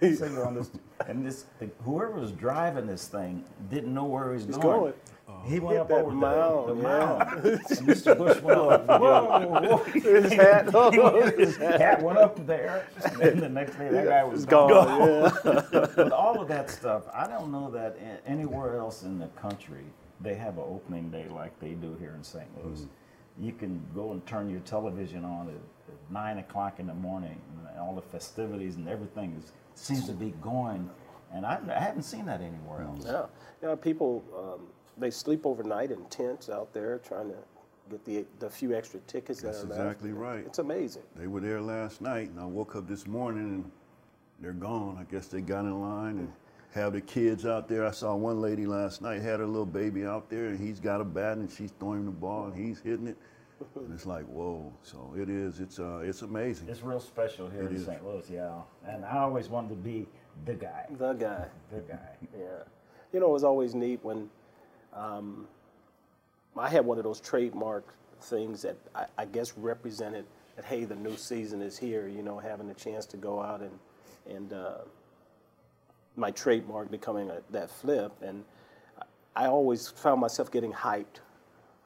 sitting 0.00 0.38
on 0.38 0.54
this, 0.54 0.70
and 1.06 1.24
this 1.24 1.46
the, 1.58 1.68
whoever 1.84 2.12
was 2.20 2.32
driving 2.32 2.86
this 2.86 3.08
thing 3.08 3.44
didn't 3.70 3.92
know 3.92 4.04
where 4.04 4.28
he 4.30 4.34
was 4.34 4.46
He's 4.46 4.56
going. 4.56 4.80
going. 4.80 4.92
He 5.46 5.58
went 5.60 5.72
Hit 5.76 5.80
up 5.82 5.90
over 5.90 6.10
the- 6.10 6.16
mound, 6.16 6.68
the, 6.68 6.76
yeah. 6.76 6.82
mound, 6.82 7.44
and 7.44 7.60
Mr. 7.88 8.16
Busch 8.16 8.40
went 8.40 8.58
up. 8.58 8.86
Whoa, 9.00 9.46
whoa. 9.46 9.76
His 9.84 10.32
hat. 10.32 10.66
His 11.38 11.56
hat 11.58 12.02
went 12.02 12.18
up 12.18 12.46
there, 12.46 12.86
and 13.04 13.16
then 13.20 13.40
the 13.40 13.48
next 13.48 13.76
day 13.76 13.88
that 13.90 14.06
guy 14.06 14.24
was 14.24 14.44
gone. 14.46 14.68
gone. 14.70 15.32
Yeah. 15.44 15.86
But 15.96 16.12
all 16.12 16.40
of 16.40 16.48
that 16.48 16.70
stuff, 16.70 17.04
I 17.12 17.26
don't 17.26 17.50
know 17.52 17.70
that 17.72 17.98
anywhere 18.26 18.78
else 18.78 19.02
in 19.02 19.18
the 19.18 19.26
country 19.28 19.84
they 20.20 20.34
have 20.34 20.56
an 20.58 20.64
opening 20.66 21.10
day 21.10 21.26
like 21.34 21.58
they 21.60 21.72
do 21.72 21.96
here 22.00 22.14
in 22.16 22.22
St. 22.24 22.46
Louis. 22.64 22.80
Mm. 22.80 22.88
You 23.38 23.52
can 23.52 23.82
go 23.94 24.12
and 24.12 24.24
turn 24.26 24.48
your 24.48 24.60
television 24.60 25.24
on 25.24 25.48
at, 25.48 25.54
at 25.54 26.10
nine 26.10 26.38
o'clock 26.38 26.78
in 26.78 26.86
the 26.86 26.94
morning, 26.94 27.40
and 27.70 27.78
all 27.80 27.94
the 27.94 28.02
festivities 28.02 28.76
and 28.76 28.88
everything 28.88 29.34
is, 29.42 29.52
seems 29.74 30.06
to 30.06 30.12
be 30.12 30.30
going. 30.42 30.88
And 31.32 31.44
I, 31.44 31.58
I 31.68 31.80
haven't 31.80 32.04
seen 32.04 32.26
that 32.26 32.40
anywhere 32.40 32.82
else. 32.82 33.04
Yeah. 33.04 33.26
You 33.62 33.68
know, 33.68 33.76
people 33.76 34.24
um, 34.36 34.66
they 34.98 35.10
sleep 35.10 35.46
overnight 35.46 35.90
in 35.90 36.04
tents 36.06 36.48
out 36.48 36.72
there 36.72 36.98
trying 36.98 37.28
to 37.30 37.36
get 37.90 38.04
the 38.04 38.24
the 38.38 38.48
few 38.48 38.74
extra 38.74 39.00
tickets 39.00 39.40
That's 39.42 39.62
that 39.62 39.66
are 39.66 39.68
left. 39.70 39.80
exactly 39.80 40.12
right. 40.12 40.44
It's 40.46 40.58
amazing. 40.58 41.02
They 41.16 41.26
were 41.26 41.40
there 41.40 41.60
last 41.60 42.00
night, 42.00 42.30
and 42.30 42.40
I 42.40 42.44
woke 42.44 42.76
up 42.76 42.88
this 42.88 43.06
morning 43.06 43.42
and 43.42 43.70
they're 44.40 44.52
gone. 44.52 44.96
I 44.98 45.10
guess 45.12 45.26
they 45.26 45.40
got 45.40 45.64
in 45.64 45.80
line 45.80 46.18
and 46.18 46.32
have 46.72 46.92
the 46.92 47.00
kids 47.00 47.46
out 47.46 47.68
there. 47.68 47.86
I 47.86 47.92
saw 47.92 48.14
one 48.14 48.40
lady 48.40 48.66
last 48.66 49.00
night 49.00 49.22
had 49.22 49.40
her 49.40 49.46
little 49.46 49.66
baby 49.66 50.04
out 50.04 50.28
there, 50.28 50.46
and 50.46 50.58
he's 50.58 50.80
got 50.80 51.00
a 51.00 51.04
bat 51.04 51.38
and 51.38 51.50
she's 51.50 51.72
throwing 51.78 52.04
the 52.04 52.10
ball 52.10 52.46
and 52.46 52.54
he's 52.54 52.80
hitting 52.80 53.06
it. 53.08 53.16
And 53.76 53.92
it's 53.94 54.06
like, 54.06 54.24
whoa! 54.26 54.72
So 54.82 55.14
it 55.16 55.28
is. 55.28 55.60
It's 55.60 55.78
uh, 55.78 55.98
it's 56.04 56.22
amazing. 56.22 56.68
It's 56.68 56.82
real 56.82 57.00
special 57.00 57.48
here 57.48 57.62
It 57.64 57.70
in 57.70 57.76
is. 57.76 57.84
St. 57.86 58.04
Louis, 58.04 58.28
yeah. 58.30 58.52
And 58.86 59.04
I 59.04 59.18
always 59.18 59.48
wanted 59.48 59.68
to 59.70 59.74
be 59.76 60.06
the 60.44 60.54
guy, 60.54 60.86
The 60.98 61.12
guy. 61.12 61.46
the 61.70 61.80
guy. 61.80 62.16
Yeah. 62.36 62.46
You 63.12 63.20
know, 63.20 63.26
it 63.26 63.32
was 63.32 63.44
always 63.44 63.74
neat 63.74 64.00
when 64.02 64.28
um, 64.92 65.46
I 66.56 66.68
had 66.68 66.84
one 66.84 66.98
of 66.98 67.04
those 67.04 67.20
trademark 67.20 67.94
things 68.22 68.62
that 68.62 68.76
I, 68.94 69.06
I 69.18 69.24
guess 69.26 69.56
represented 69.56 70.24
that 70.56 70.64
hey, 70.64 70.84
the 70.84 70.96
new 70.96 71.16
season 71.16 71.62
is 71.62 71.78
here. 71.78 72.08
You 72.08 72.22
know, 72.22 72.38
having 72.38 72.66
the 72.66 72.74
chance 72.74 73.06
to 73.06 73.16
go 73.16 73.40
out 73.40 73.60
and 73.60 73.78
and 74.36 74.52
uh, 74.52 74.78
my 76.16 76.30
trademark 76.32 76.90
becoming 76.90 77.30
a, 77.30 77.40
that 77.50 77.70
flip, 77.70 78.12
and 78.22 78.44
I 79.36 79.46
always 79.46 79.88
found 79.88 80.20
myself 80.20 80.50
getting 80.50 80.72
hyped, 80.72 81.20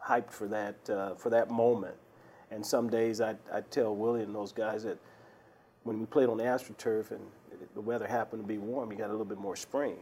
hyped 0.07 0.31
for 0.31 0.47
that 0.49 0.91
uh, 0.91 1.15
for 1.15 1.31
that 1.31 1.51
moment. 1.51 1.97
And 2.51 2.65
some 2.65 2.89
days 2.89 3.21
I 3.21 3.37
I 3.53 3.61
tell 3.63 3.95
Willie 3.95 4.23
and 4.23 4.35
those 4.35 4.53
guys 4.53 4.85
that 4.85 4.99
when 5.85 6.01
we 6.01 6.07
played 6.07 6.29
on 6.29 6.37
the 6.37 6.45
AstroTurf 6.45 7.11
and 7.11 7.21
the 7.75 7.81
weather 7.81 8.07
happened 8.07 8.43
to 8.43 8.49
be 8.49 8.59
warm, 8.59 8.93
you 8.93 8.99
got 8.99 9.09
a 9.09 9.13
little 9.13 9.25
bit 9.25 9.39
more 9.39 9.57
spring. 9.57 9.97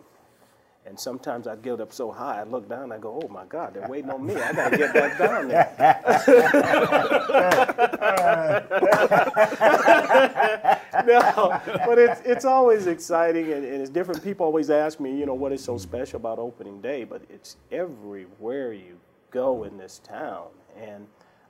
And 0.85 0.98
sometimes 0.98 1.48
I'd 1.48 1.62
get 1.62 1.80
up 1.80 1.92
so 1.92 2.12
high, 2.12 2.40
I 2.40 2.44
look 2.44 2.68
down, 2.68 2.92
I 2.92 2.98
go, 2.98 3.20
oh 3.22 3.28
my 3.28 3.44
God, 3.46 3.74
they're 3.74 3.88
waiting 3.88 4.09
on 4.09 4.24
me. 4.24 4.37
I 4.37 4.52
got 4.52 4.70
to 4.70 4.78
get 4.78 4.94
back 4.94 5.18
down 5.18 5.48
there. 5.48 5.74
no, 11.06 11.61
but 11.85 11.98
it's, 11.98 12.20
it's 12.24 12.44
always 12.44 12.87
exciting, 12.87 13.52
and, 13.52 13.64
and 13.64 13.82
it's 13.82 13.90
different. 13.90 14.22
People 14.22 14.46
always 14.46 14.70
ask 14.70 15.00
me, 15.00 15.18
you 15.18 15.26
know, 15.26 15.35
what 15.35 15.50
is 15.50 15.62
so 15.62 15.76
special 15.76 16.18
about 16.18 16.38
opening 16.38 16.80
day, 16.80 17.02
but 17.02 17.20
it's 17.30 17.56
everywhere 17.72 18.72
you 18.72 18.96
go 19.37 19.64
in 19.64 19.77
this 19.77 19.99
town. 19.99 20.49
And 20.81 21.07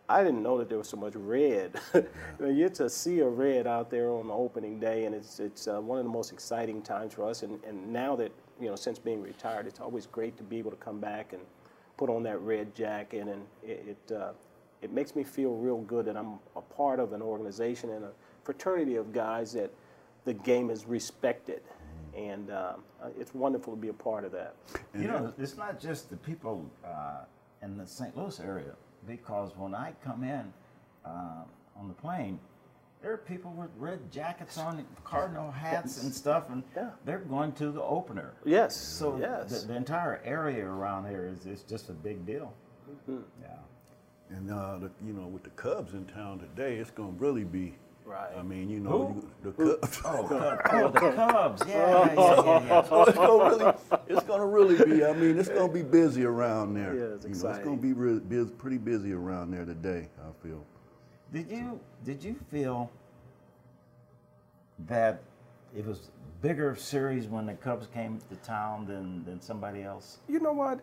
I 0.08 0.24
didn't 0.24 0.42
know 0.42 0.58
that 0.58 0.68
there 0.68 0.78
was 0.78 0.88
so 0.88 0.96
much 0.96 1.14
red. 1.14 1.80
you 2.40 2.54
get 2.54 2.74
to 2.74 2.90
see 2.90 3.20
a 3.20 3.28
red 3.28 3.68
out 3.68 3.90
there 3.90 4.10
on 4.10 4.26
the 4.26 4.34
opening 4.34 4.80
day, 4.80 5.04
and 5.04 5.14
it's, 5.14 5.38
it's 5.38 5.68
uh, 5.68 5.80
one 5.80 5.98
of 5.98 6.04
the 6.04 6.10
most 6.10 6.32
exciting 6.32 6.82
times 6.82 7.14
for 7.14 7.28
us. 7.28 7.44
And, 7.44 7.62
and 7.64 7.92
now 7.92 8.16
that 8.16 8.32
you 8.60 8.68
know, 8.68 8.76
since 8.76 8.98
being 8.98 9.22
retired, 9.22 9.66
it's 9.66 9.80
always 9.80 10.06
great 10.06 10.36
to 10.38 10.42
be 10.42 10.58
able 10.58 10.70
to 10.70 10.76
come 10.78 10.98
back 10.98 11.32
and 11.32 11.42
put 11.96 12.10
on 12.10 12.22
that 12.24 12.40
red 12.40 12.74
jacket, 12.74 13.28
and 13.28 13.46
it 13.62 13.96
it, 14.08 14.14
uh, 14.14 14.32
it 14.82 14.92
makes 14.92 15.14
me 15.14 15.24
feel 15.24 15.52
real 15.54 15.78
good 15.78 16.06
that 16.06 16.16
I'm 16.16 16.38
a 16.54 16.60
part 16.60 17.00
of 17.00 17.12
an 17.12 17.22
organization 17.22 17.90
and 17.90 18.04
a 18.04 18.10
fraternity 18.44 18.96
of 18.96 19.12
guys 19.12 19.52
that 19.52 19.70
the 20.24 20.34
game 20.34 20.70
is 20.70 20.86
respected, 20.86 21.60
and 22.16 22.50
um, 22.50 22.82
uh, 23.02 23.08
it's 23.18 23.34
wonderful 23.34 23.74
to 23.74 23.80
be 23.80 23.88
a 23.88 23.92
part 23.92 24.24
of 24.24 24.32
that. 24.32 24.54
You 24.98 25.08
know, 25.08 25.32
it's 25.38 25.56
not 25.56 25.78
just 25.78 26.10
the 26.10 26.16
people 26.16 26.64
uh, 26.84 27.24
in 27.62 27.76
the 27.76 27.86
St. 27.86 28.16
Louis 28.16 28.38
area, 28.40 28.74
because 29.06 29.56
when 29.56 29.74
I 29.74 29.92
come 30.04 30.24
in 30.24 30.52
uh, 31.04 31.44
on 31.76 31.88
the 31.88 31.94
plane, 31.94 32.38
there 33.02 33.12
are 33.12 33.18
people 33.18 33.52
with 33.52 33.70
red 33.78 34.10
jackets 34.10 34.58
on, 34.58 34.84
cardinal 35.04 35.50
hats 35.50 36.02
and 36.02 36.12
stuff, 36.12 36.50
and 36.50 36.62
Yeah. 36.74 36.90
they're 37.04 37.18
going 37.18 37.52
to 37.52 37.70
the 37.70 37.82
opener. 37.82 38.32
Yes. 38.44 38.74
So 38.76 39.16
yes. 39.18 39.62
the, 39.62 39.68
the 39.68 39.76
entire 39.76 40.20
area 40.24 40.66
around 40.66 41.08
here 41.08 41.26
is, 41.26 41.46
is 41.46 41.62
just 41.62 41.88
a 41.88 41.92
big 41.92 42.26
deal. 42.26 42.52
Mm-hmm. 42.90 43.18
Yeah. 43.42 44.36
And 44.36 44.50
uh, 44.50 44.78
the, 44.78 44.90
you 45.04 45.12
know, 45.12 45.26
with 45.28 45.44
the 45.44 45.50
Cubs 45.50 45.94
in 45.94 46.04
town 46.06 46.40
today, 46.40 46.76
it's 46.78 46.90
going 46.90 47.16
to 47.16 47.20
really 47.24 47.44
be. 47.44 47.76
Right. 48.06 48.30
I 48.38 48.42
mean, 48.42 48.70
you 48.70 48.78
know, 48.78 49.20
you, 49.42 49.50
the 49.50 49.52
Cubs. 49.52 50.00
Oh, 50.04 50.22
Cub- 50.64 50.72
oh, 50.72 50.90
the 50.90 51.00
Cubs. 51.00 51.62
Yeah, 51.66 51.74
yeah, 51.76 52.14
yeah, 52.14 52.44
yeah, 52.44 52.66
yeah. 52.66 52.82
So 52.84 53.02
it's 53.02 53.18
gonna 53.18 53.44
really, 53.44 53.74
it's 54.08 54.26
gonna 54.26 54.46
really 54.46 54.84
be. 54.84 55.04
I 55.04 55.12
mean, 55.12 55.38
it's 55.38 55.48
gonna 55.48 55.72
be 55.72 55.82
busy 55.82 56.24
around 56.24 56.74
there. 56.74 56.94
Yeah, 56.94 57.02
it's 57.16 57.24
you 57.26 57.34
know, 57.42 57.50
it's 57.50 57.64
gonna 57.64 57.76
be 57.76 57.92
real, 57.92 58.20
bus 58.20 58.48
pretty 58.56 58.78
busy 58.78 59.12
around 59.12 59.50
there 59.50 59.64
today. 59.64 60.08
I 60.20 60.46
feel. 60.46 60.64
Did 61.32 61.50
you 61.50 61.80
did 62.04 62.22
you 62.22 62.36
feel 62.50 62.90
that 64.86 65.20
it 65.76 65.84
was 65.84 66.10
bigger 66.42 66.76
series 66.76 67.26
when 67.26 67.46
the 67.46 67.54
Cubs 67.54 67.88
came 67.92 68.20
to 68.30 68.36
town 68.36 68.86
than, 68.86 69.24
than 69.24 69.40
somebody 69.40 69.82
else? 69.82 70.18
You 70.28 70.40
know 70.40 70.52
what? 70.52 70.80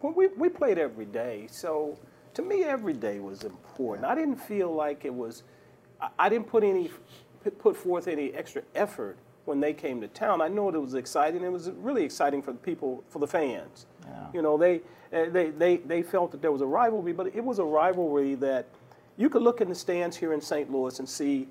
When 0.00 0.14
we, 0.14 0.28
we 0.28 0.48
played 0.48 0.78
every 0.78 1.04
day, 1.06 1.46
so 1.50 1.98
to 2.34 2.42
me, 2.42 2.64
every 2.64 2.94
day 2.94 3.18
was 3.20 3.44
important. 3.44 4.06
I 4.06 4.14
didn't 4.14 4.36
feel 4.36 4.72
like 4.74 5.04
it 5.04 5.14
was, 5.14 5.42
I, 6.18 6.28
didn't 6.28 6.46
put 6.46 6.64
any, 6.64 6.90
put 7.58 7.76
forth 7.76 8.08
any 8.08 8.32
extra 8.32 8.62
effort 8.74 9.16
when 9.44 9.60
they 9.60 9.72
came 9.72 10.00
to 10.00 10.08
town. 10.08 10.40
I 10.40 10.48
know 10.48 10.68
it 10.68 10.76
was 10.80 10.94
exciting. 10.94 11.42
It 11.42 11.52
was 11.52 11.70
really 11.70 12.04
exciting 12.04 12.42
for 12.42 12.52
the 12.52 12.58
people, 12.58 13.02
for 13.08 13.18
the 13.18 13.26
fans. 13.26 13.86
Yeah. 14.06 14.26
You 14.34 14.42
know, 14.42 14.56
they, 14.56 14.80
uh, 15.12 15.30
they, 15.30 15.50
they, 15.50 15.78
they 15.78 16.02
felt 16.02 16.30
that 16.32 16.42
there 16.42 16.52
was 16.52 16.60
a 16.62 16.66
rivalry, 16.66 17.12
but 17.12 17.34
it 17.34 17.44
was 17.44 17.58
a 17.58 17.64
rivalry 17.64 18.34
that 18.36 18.66
you 19.16 19.28
could 19.28 19.42
look 19.42 19.60
in 19.60 19.68
the 19.68 19.74
stands 19.74 20.16
here 20.16 20.32
in 20.32 20.40
St. 20.40 20.70
Louis 20.70 20.98
and 20.98 21.08
see 21.08 21.48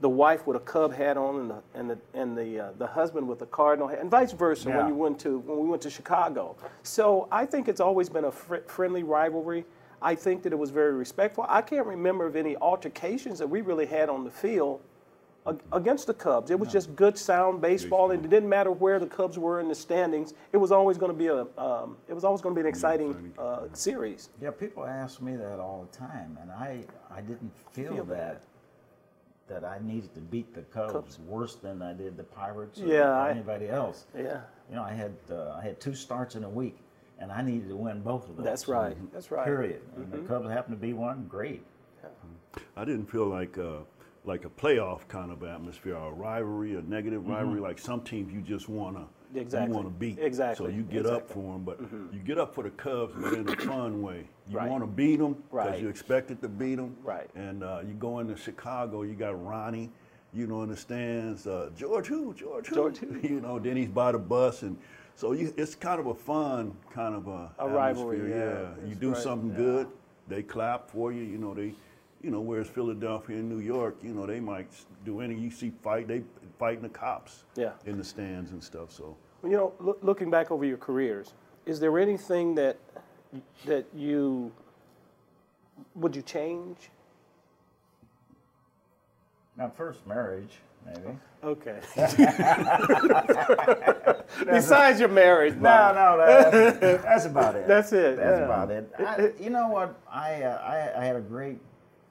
the 0.00 0.08
wife 0.08 0.46
with 0.46 0.56
a 0.56 0.60
Cub 0.60 0.94
hat 0.94 1.18
on 1.18 1.36
and 1.40 1.50
the 1.50 1.62
and 1.74 1.90
the 1.90 1.98
and 2.14 2.36
the 2.36 2.58
uh, 2.58 2.72
the 2.78 2.86
husband 2.86 3.28
with 3.28 3.42
a 3.42 3.46
Cardinal 3.46 3.86
hat, 3.86 3.98
and 4.00 4.10
vice 4.10 4.32
versa 4.32 4.70
Yeah. 4.70 4.78
when 4.78 4.88
you 4.88 4.94
went 4.94 5.18
to 5.20 5.38
when 5.40 5.58
we 5.58 5.68
went 5.68 5.82
to 5.82 5.90
Chicago. 5.90 6.56
So 6.82 7.28
I 7.30 7.44
think 7.44 7.68
it's 7.68 7.80
always 7.82 8.08
been 8.08 8.24
a 8.24 8.32
fr- 8.32 8.64
friendly 8.66 9.02
rivalry. 9.02 9.66
I 10.02 10.14
think 10.14 10.42
that 10.44 10.52
it 10.52 10.58
was 10.58 10.70
very 10.70 10.92
respectful. 10.94 11.44
I 11.48 11.62
can't 11.62 11.86
remember 11.86 12.26
of 12.26 12.36
any 12.36 12.56
altercations 12.56 13.38
that 13.38 13.46
we 13.48 13.60
really 13.60 13.86
had 13.86 14.08
on 14.08 14.24
the 14.24 14.30
field 14.30 14.80
against 15.72 16.06
the 16.06 16.14
Cubs. 16.14 16.50
It 16.50 16.58
was 16.58 16.70
just 16.70 16.94
good, 16.96 17.18
sound 17.18 17.60
baseball, 17.60 18.10
and 18.10 18.24
it 18.24 18.28
didn't 18.28 18.48
matter 18.48 18.70
where 18.70 18.98
the 18.98 19.06
Cubs 19.06 19.38
were 19.38 19.58
in 19.60 19.68
the 19.68 19.74
standings. 19.74 20.32
It 20.52 20.58
was 20.58 20.70
always 20.70 20.96
going 20.96 21.12
to 21.12 21.18
be 21.18 21.26
a 21.26 21.40
um, 21.60 21.96
it 22.08 22.14
was 22.14 22.24
always 22.24 22.40
going 22.40 22.54
to 22.54 22.58
be 22.58 22.66
an 22.66 22.68
exciting 22.68 23.32
uh, 23.38 23.62
series. 23.72 24.28
Yeah, 24.40 24.50
people 24.50 24.84
ask 24.86 25.20
me 25.20 25.36
that 25.36 25.58
all 25.58 25.86
the 25.90 25.96
time, 25.98 26.38
and 26.40 26.50
I, 26.50 26.84
I 27.14 27.20
didn't 27.22 27.52
feel, 27.72 27.94
Feel 27.94 28.04
that 28.04 28.42
that. 29.48 29.62
that 29.62 29.68
I 29.68 29.78
needed 29.82 30.14
to 30.14 30.20
beat 30.20 30.54
the 30.54 30.62
Cubs, 30.62 30.92
Cubs. 30.92 31.18
worse 31.26 31.56
than 31.56 31.82
I 31.82 31.94
did 31.94 32.16
the 32.16 32.22
Pirates 32.24 32.80
or, 32.80 32.86
Yeah, 32.86 33.00
or 33.08 33.14
I- 33.14 33.30
anybody 33.30 33.68
else. 33.68 34.06
Yeah, 34.16 34.40
You 34.68 34.76
know, 34.76 34.82
I 34.82 34.92
had 34.92 35.14
uh, 35.30 35.56
I 35.58 35.62
had 35.62 35.80
two 35.80 35.94
starts 35.94 36.36
in 36.36 36.44
a 36.44 36.50
week, 36.50 36.76
and 37.20 37.30
I 37.30 37.42
needed 37.42 37.68
to 37.68 37.76
win 37.76 38.00
both 38.00 38.28
of 38.28 38.36
those. 38.36 38.44
that's 38.44 38.66
right. 38.66 38.96
That's 39.12 39.30
right. 39.30 39.44
Period. 39.44 39.82
And 39.96 40.10
the 40.10 40.18
Cubs 40.18 40.48
happened 40.48 40.76
to 40.76 40.80
be 40.86 40.92
one. 40.94 41.26
Great. 41.28 41.62
I 42.76 42.84
didn't 42.84 43.06
feel 43.10 43.26
like 43.26 43.56
uh, 43.58 43.78
like 44.24 44.44
a 44.44 44.48
playoff 44.50 45.06
kind 45.08 45.30
of 45.30 45.42
atmosphere, 45.44 45.96
or 45.96 46.10
a 46.10 46.14
rivalry, 46.14 46.74
a 46.76 46.82
negative 46.82 47.26
rivalry. 47.28 47.60
Like 47.60 47.78
some 47.78 48.00
teams, 48.00 48.32
you 48.32 48.40
just 48.40 48.68
wanna 48.68 49.06
Exactly. 49.34 49.68
you 49.70 49.76
wanna 49.76 49.90
beat. 49.90 50.18
Exactly. 50.18 50.66
So 50.70 50.76
you 50.76 50.82
get 50.82 51.06
up 51.06 51.28
for 51.28 51.52
them, 51.54 51.62
but 51.64 51.80
you 52.12 52.18
get 52.24 52.38
up 52.38 52.54
for 52.54 52.64
the 52.64 52.70
Cubs, 52.70 53.14
but 53.16 53.34
in 53.34 53.48
a 53.48 53.56
fun 53.72 54.02
way. 54.02 54.26
You 54.48 54.56
Right. 54.58 54.68
want 54.68 54.82
to 54.82 54.88
beat 54.88 55.16
them 55.20 55.34
because 55.34 55.50
Right. 55.52 55.80
you 55.80 55.88
expected 55.88 56.42
to 56.42 56.48
beat 56.48 56.74
them. 56.76 56.96
Right. 57.04 57.30
And 57.36 57.62
uh, 57.62 57.82
you 57.86 57.94
go 57.94 58.18
into 58.18 58.34
Chicago, 58.36 59.02
you 59.02 59.14
got 59.14 59.40
Ronnie, 59.46 59.90
you 60.32 60.48
know, 60.48 60.62
in 60.64 60.70
the 60.70 60.76
stands. 60.76 61.46
Uh, 61.46 61.70
George 61.76 62.08
who? 62.08 62.34
George 62.34 62.66
who? 62.66 62.74
George 62.74 62.98
who? 62.98 63.16
You 63.22 63.40
know, 63.40 63.58
then 63.60 63.76
he's 63.76 63.88
by 63.88 64.10
the 64.10 64.18
bus, 64.18 64.62
and 64.62 64.76
so 65.16 65.32
you, 65.32 65.52
it's 65.56 65.74
kind 65.74 66.00
of 66.00 66.06
a 66.06 66.14
fun 66.14 66.76
kind 66.92 67.14
of 67.14 67.28
a, 67.28 67.50
A 67.58 67.68
rivalry, 67.68 68.16
atmosphere, 68.18 68.74
yeah. 68.78 68.82
Yeah. 68.84 68.88
You 68.88 68.94
do 68.94 69.12
right. 69.12 69.22
something 69.22 69.54
good, 69.54 69.88
they 70.28 70.42
clap 70.42 70.90
for 70.90 71.12
you. 71.12 71.22
You 71.22 71.38
know, 71.38 71.54
they, 71.54 71.74
you 72.22 72.30
know, 72.30 72.40
whereas 72.40 72.68
Philadelphia 72.68 73.36
and 73.36 73.48
New 73.48 73.60
York, 73.60 73.96
you 74.02 74.12
know, 74.14 74.26
they 74.26 74.40
might 74.40 74.70
do 75.04 75.20
any. 75.20 75.34
You 75.34 75.50
see 75.50 75.72
fight, 75.82 76.08
they 76.08 76.22
fighting 76.58 76.82
the 76.82 76.88
cops. 76.88 77.44
Yeah. 77.56 77.72
In 77.86 77.98
the 77.98 78.04
stands 78.04 78.50
and 78.52 78.62
stuff. 78.62 78.92
So. 78.92 79.16
You 79.42 79.50
know, 79.50 79.72
loo- 79.78 79.98
looking 80.02 80.30
back 80.30 80.50
over 80.50 80.64
your 80.64 80.76
careers, 80.76 81.32
is 81.66 81.80
there 81.80 81.98
anything 81.98 82.54
that 82.56 82.76
that 83.64 83.86
you 83.94 84.52
would 85.94 86.14
you 86.16 86.22
change? 86.22 86.90
Now, 89.56 89.68
first 89.76 90.06
marriage, 90.06 90.58
maybe. 90.86 91.18
Okay. 91.42 91.80
Besides 94.46 95.00
your 95.00 95.08
marriage, 95.08 95.54
No, 95.56 95.92
no, 95.94 96.16
that, 96.18 97.02
that's 97.02 97.24
about 97.26 97.56
it. 97.56 97.66
That's 97.66 97.92
it, 97.92 98.16
That's 98.16 98.38
yeah. 98.38 98.44
about 98.44 98.70
it. 98.70 98.90
I, 98.98 99.32
you 99.42 99.50
know 99.50 99.68
what? 99.68 99.98
I, 100.10 100.42
uh, 100.42 100.58
I 100.62 101.00
I 101.00 101.04
had 101.04 101.16
a 101.16 101.20
great 101.20 101.58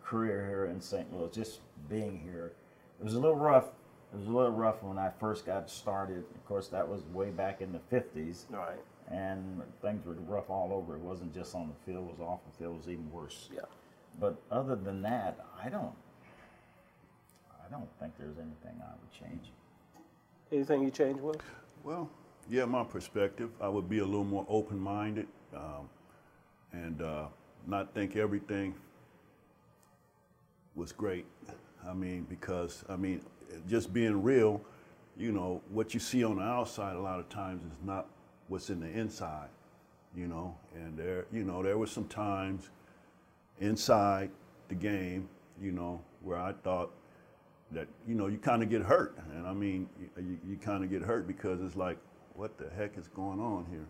career 0.04 0.46
here 0.48 0.66
in 0.66 0.82
St. 0.82 1.12
Louis. 1.14 1.30
Just 1.32 1.60
being 1.90 2.20
here, 2.24 2.54
it 3.00 3.04
was 3.04 3.14
a 3.14 3.20
little 3.20 3.36
rough. 3.36 3.66
It 4.14 4.18
was 4.18 4.28
a 4.28 4.32
little 4.32 4.52
rough 4.52 4.82
when 4.82 4.98
I 4.98 5.12
first 5.20 5.46
got 5.46 5.70
started. 5.70 6.24
Of 6.36 6.46
course, 6.48 6.68
that 6.70 6.88
was 6.88 7.02
way 7.14 7.30
back 7.30 7.62
in 7.62 7.72
the 7.72 7.96
'50s, 7.96 8.46
Right. 8.52 8.80
and 9.12 9.62
things 9.82 10.06
were 10.06 10.14
rough 10.28 10.50
all 10.50 10.72
over. 10.74 10.96
It 10.96 11.02
wasn't 11.02 11.34
just 11.34 11.54
on 11.56 11.70
the 11.70 11.92
field; 11.92 12.10
it 12.10 12.20
was 12.20 12.28
off 12.28 12.40
the 12.46 12.58
field. 12.58 12.76
It 12.76 12.78
was 12.78 12.90
even 12.90 13.12
worse. 13.12 13.50
Yeah. 13.54 13.62
But 14.20 14.36
other 14.52 14.76
than 14.76 15.02
that, 15.04 15.38
I 15.64 15.70
don't. 15.70 15.94
I 17.70 17.78
don't 17.78 17.90
think 18.00 18.14
there's 18.18 18.38
anything 18.38 18.82
I 18.82 18.92
would 19.00 19.12
change. 19.12 19.52
Anything 20.52 20.84
you 20.84 20.90
change 20.90 21.20
with? 21.20 21.38
Well, 21.84 22.10
yeah, 22.50 22.66
my 22.66 22.84
perspective, 22.84 23.52
I 23.62 23.70
would 23.70 23.88
be 23.88 24.00
a 24.00 24.06
little 24.06 24.24
more 24.24 24.46
open-minded 24.50 25.28
um, 25.56 25.90
and 26.72 27.02
uh, 27.02 27.26
not 27.68 27.94
think 27.94 28.16
everything 28.16 28.74
was 30.76 30.92
great. 30.92 31.26
I 31.88 31.94
mean, 31.94 32.26
because 32.30 32.84
I 32.90 32.96
mean, 32.96 33.22
just 33.68 33.94
being 33.94 34.24
real, 34.24 34.62
you 35.18 35.32
know, 35.32 35.62
what 35.70 35.94
you 35.94 36.00
see 36.00 36.24
on 36.24 36.38
the 36.38 36.44
outside 36.44 36.96
a 36.96 37.00
lot 37.00 37.20
of 37.20 37.30
times 37.30 37.64
is 37.64 37.78
not 37.86 38.08
what's 38.48 38.70
in 38.70 38.80
the 38.80 38.90
inside. 38.90 39.50
You 40.16 40.28
know, 40.28 40.58
and 40.74 40.98
there, 40.98 41.26
you 41.32 41.44
know, 41.44 41.62
there 41.62 41.78
were 41.78 41.88
some 41.88 42.08
times 42.08 42.70
inside 43.60 44.32
the 44.68 44.76
game, 44.76 45.30
you 45.62 45.72
know, 45.72 46.02
where 46.24 46.40
I 46.40 46.54
thought 46.64 46.92
that 47.72 47.88
you 48.08 48.16
know 48.16 48.28
you 48.28 48.38
kind 48.38 48.64
of 48.64 48.70
get 48.70 48.82
hurt, 48.82 49.18
and 49.36 49.46
I 49.48 49.54
mean 49.54 49.88
you, 50.18 50.38
you 50.48 50.58
kind 50.58 50.84
of 50.84 50.90
get 50.90 51.02
hurt 51.02 51.28
because 51.28 51.62
it's 51.62 51.76
like, 51.76 51.98
what 52.36 52.58
the 52.58 52.70
heck 52.76 52.98
is 52.98 53.08
going 53.10 53.40
on 53.40 53.66
here? 53.70 53.86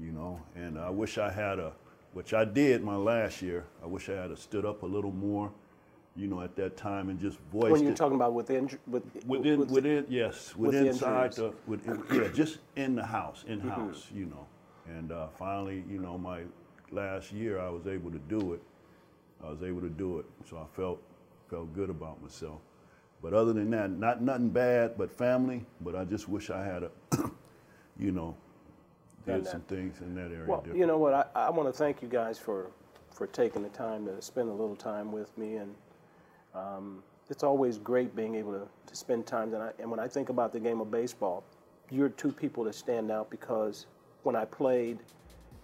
you 0.00 0.10
know. 0.10 0.40
And 0.56 0.78
I 0.78 0.88
wish 0.88 1.18
I 1.18 1.30
had 1.30 1.58
a, 1.58 1.72
which 2.14 2.32
I 2.32 2.46
did 2.46 2.82
my 2.82 2.96
last 2.96 3.42
year. 3.42 3.66
I 3.82 3.86
wish 3.86 4.08
I 4.08 4.14
had 4.14 4.30
a 4.30 4.36
stood 4.36 4.64
up 4.64 4.82
a 4.84 4.86
little 4.86 5.12
more, 5.12 5.52
you 6.16 6.26
know, 6.28 6.40
at 6.40 6.56
that 6.56 6.78
time 6.78 7.10
and 7.10 7.20
just 7.20 7.38
voiced 7.52 7.70
When 7.72 7.82
you're 7.82 7.92
it. 7.92 7.96
talking 7.96 8.16
about 8.16 8.32
within, 8.32 8.70
with, 8.86 9.02
Within, 9.26 9.60
with- 9.60 9.70
within, 9.70 10.06
yes, 10.08 10.56
with 10.56 10.68
within 10.68 10.84
the 10.84 10.90
inside 10.90 11.34
the, 11.34 11.52
with, 11.66 11.86
yeah, 12.10 12.28
just 12.32 12.58
in 12.76 12.94
the 12.96 13.04
house, 13.04 13.44
in 13.46 13.60
house, 13.60 14.06
Mm-hmm. 14.06 14.18
you 14.18 14.24
know. 14.26 14.46
And 14.88 15.12
uh, 15.12 15.28
finally, 15.38 15.84
you 15.88 15.98
know, 15.98 16.16
my 16.16 16.40
last 16.90 17.30
year, 17.30 17.60
I 17.60 17.68
was 17.68 17.86
able 17.86 18.10
to 18.12 18.18
do 18.30 18.54
it. 18.54 18.62
I 19.44 19.50
was 19.50 19.62
able 19.62 19.82
to 19.82 19.90
do 19.90 20.20
it, 20.20 20.26
so 20.48 20.56
I 20.56 20.64
felt 20.74 21.02
felt 21.50 21.72
good 21.74 21.90
about 21.90 22.20
myself. 22.22 22.60
But 23.22 23.34
other 23.34 23.52
than 23.52 23.70
that, 23.70 23.90
not 23.90 24.20
nothing 24.20 24.50
bad, 24.50 24.98
but 24.98 25.10
family. 25.10 25.64
But 25.80 25.94
I 25.94 26.04
just 26.04 26.28
wish 26.28 26.50
I 26.50 26.64
had 26.64 26.82
a, 26.82 26.90
you 27.98 28.10
know, 28.10 28.36
did 29.24 29.46
some 29.46 29.60
things 29.62 30.00
in 30.00 30.14
that 30.16 30.32
area. 30.32 30.44
Well, 30.46 30.58
different. 30.58 30.78
you 30.78 30.86
know 30.86 30.98
what? 30.98 31.14
I, 31.14 31.46
I 31.46 31.50
want 31.50 31.68
to 31.68 31.72
thank 31.72 32.02
you 32.02 32.08
guys 32.08 32.38
for, 32.38 32.70
for 33.12 33.28
taking 33.28 33.62
the 33.62 33.68
time 33.68 34.04
to 34.06 34.20
spend 34.20 34.48
a 34.48 34.52
little 34.52 34.74
time 34.74 35.12
with 35.12 35.36
me, 35.38 35.56
and 35.56 35.74
um, 36.54 37.04
it's 37.30 37.44
always 37.44 37.78
great 37.78 38.16
being 38.16 38.34
able 38.34 38.52
to, 38.52 38.66
to 38.86 38.96
spend 38.96 39.26
time. 39.26 39.54
And, 39.54 39.62
I, 39.62 39.70
and 39.78 39.88
when 39.88 40.00
I 40.00 40.08
think 40.08 40.28
about 40.28 40.52
the 40.52 40.58
game 40.58 40.80
of 40.80 40.90
baseball, 40.90 41.44
you're 41.90 42.08
two 42.08 42.32
people 42.32 42.64
that 42.64 42.74
stand 42.74 43.12
out 43.12 43.30
because 43.30 43.86
when 44.24 44.34
I 44.34 44.44
played, 44.44 44.98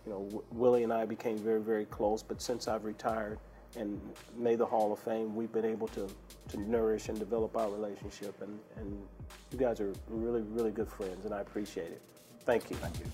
you 0.06 0.12
know, 0.12 0.22
W- 0.24 0.44
Willie 0.52 0.84
and 0.84 0.92
I 0.92 1.04
became 1.04 1.38
very, 1.38 1.60
very 1.60 1.86
close. 1.86 2.22
But 2.22 2.40
since 2.40 2.68
I've 2.68 2.84
retired 2.84 3.38
and 3.76 4.00
made 4.37 4.59
the 4.59 4.66
Hall 4.66 4.92
of 4.92 4.98
Fame, 4.98 5.35
we've 5.35 5.52
been 5.52 5.64
able 5.64 5.88
to, 5.88 6.09
to 6.48 6.61
nourish 6.61 7.09
and 7.09 7.18
develop 7.18 7.57
our 7.57 7.70
relationship. 7.70 8.40
And, 8.42 8.59
and 8.76 9.02
you 9.52 9.59
guys 9.59 9.81
are 9.81 9.92
really, 10.09 10.42
really 10.42 10.70
good 10.70 10.88
friends, 10.88 11.24
and 11.24 11.35
I 11.35 11.40
appreciate 11.40 11.92
it. 11.92 12.02
Thank 12.44 12.70
you. 12.70 12.76
Thank 12.76 12.98
you. 13.00 13.07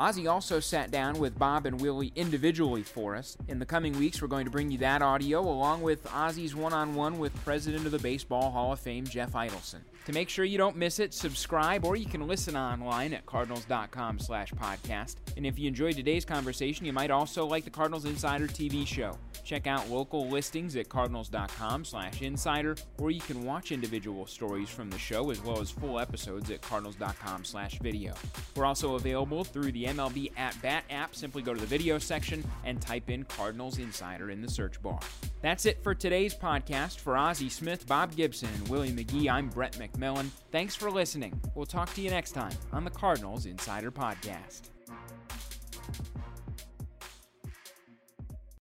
Ozzie 0.00 0.26
also 0.26 0.60
sat 0.60 0.90
down 0.90 1.18
with 1.18 1.38
Bob 1.38 1.66
and 1.66 1.78
Willie 1.78 2.10
individually 2.16 2.82
for 2.82 3.14
us. 3.14 3.36
In 3.48 3.58
the 3.58 3.66
coming 3.66 3.98
weeks, 3.98 4.22
we're 4.22 4.28
going 4.28 4.46
to 4.46 4.50
bring 4.50 4.70
you 4.70 4.78
that 4.78 5.02
audio 5.02 5.40
along 5.40 5.82
with 5.82 6.10
Ozzie's 6.14 6.56
one 6.56 6.72
on 6.72 6.94
one 6.94 7.18
with 7.18 7.34
President 7.44 7.84
of 7.84 7.92
the 7.92 7.98
Baseball 7.98 8.50
Hall 8.50 8.72
of 8.72 8.80
Fame, 8.80 9.04
Jeff 9.04 9.32
Idelson. 9.32 9.80
To 10.06 10.12
make 10.14 10.30
sure 10.30 10.46
you 10.46 10.56
don't 10.56 10.76
miss 10.76 10.98
it, 10.98 11.12
subscribe 11.12 11.84
or 11.84 11.96
you 11.96 12.06
can 12.06 12.26
listen 12.26 12.56
online 12.56 13.12
at 13.12 13.26
cardinals.com 13.26 14.18
slash 14.18 14.52
podcast. 14.52 15.16
And 15.36 15.46
if 15.46 15.58
you 15.58 15.68
enjoyed 15.68 15.96
today's 15.96 16.24
conversation, 16.24 16.86
you 16.86 16.94
might 16.94 17.10
also 17.10 17.44
like 17.46 17.64
the 17.64 17.70
Cardinals 17.70 18.06
Insider 18.06 18.46
TV 18.46 18.86
show. 18.86 19.18
Check 19.44 19.66
out 19.66 19.88
local 19.90 20.28
listings 20.28 20.76
at 20.76 20.88
cardinals.com 20.88 21.84
slash 21.84 22.22
insider, 22.22 22.76
or 22.98 23.10
you 23.10 23.20
can 23.20 23.44
watch 23.44 23.72
individual 23.72 24.26
stories 24.26 24.70
from 24.70 24.90
the 24.90 24.98
show 24.98 25.30
as 25.30 25.42
well 25.42 25.60
as 25.60 25.70
full 25.70 26.00
episodes 26.00 26.50
at 26.50 26.62
cardinals.com 26.62 27.44
slash 27.44 27.78
video. 27.80 28.14
We're 28.56 28.64
also 28.64 28.94
available 28.94 29.44
through 29.44 29.72
the 29.72 29.86
MLB 29.94 30.32
At 30.36 30.60
Bat 30.62 30.84
app. 30.90 31.14
Simply 31.14 31.42
go 31.42 31.54
to 31.54 31.60
the 31.60 31.66
video 31.66 31.98
section 31.98 32.44
and 32.64 32.80
type 32.80 33.10
in 33.10 33.24
Cardinals 33.24 33.78
Insider 33.78 34.30
in 34.30 34.42
the 34.42 34.50
search 34.50 34.80
bar. 34.82 35.00
That's 35.42 35.66
it 35.66 35.82
for 35.82 35.94
today's 35.94 36.34
podcast. 36.34 36.98
For 37.00 37.16
Ozzie 37.16 37.48
Smith, 37.48 37.86
Bob 37.86 38.14
Gibson, 38.14 38.48
and 38.54 38.68
Willie 38.68 38.92
McGee, 38.92 39.30
I'm 39.30 39.48
Brett 39.48 39.72
McMillan. 39.72 40.28
Thanks 40.52 40.74
for 40.74 40.90
listening. 40.90 41.40
We'll 41.54 41.66
talk 41.66 41.92
to 41.94 42.00
you 42.00 42.10
next 42.10 42.32
time 42.32 42.52
on 42.72 42.84
the 42.84 42.90
Cardinals 42.90 43.46
Insider 43.46 43.90
Podcast. 43.90 44.70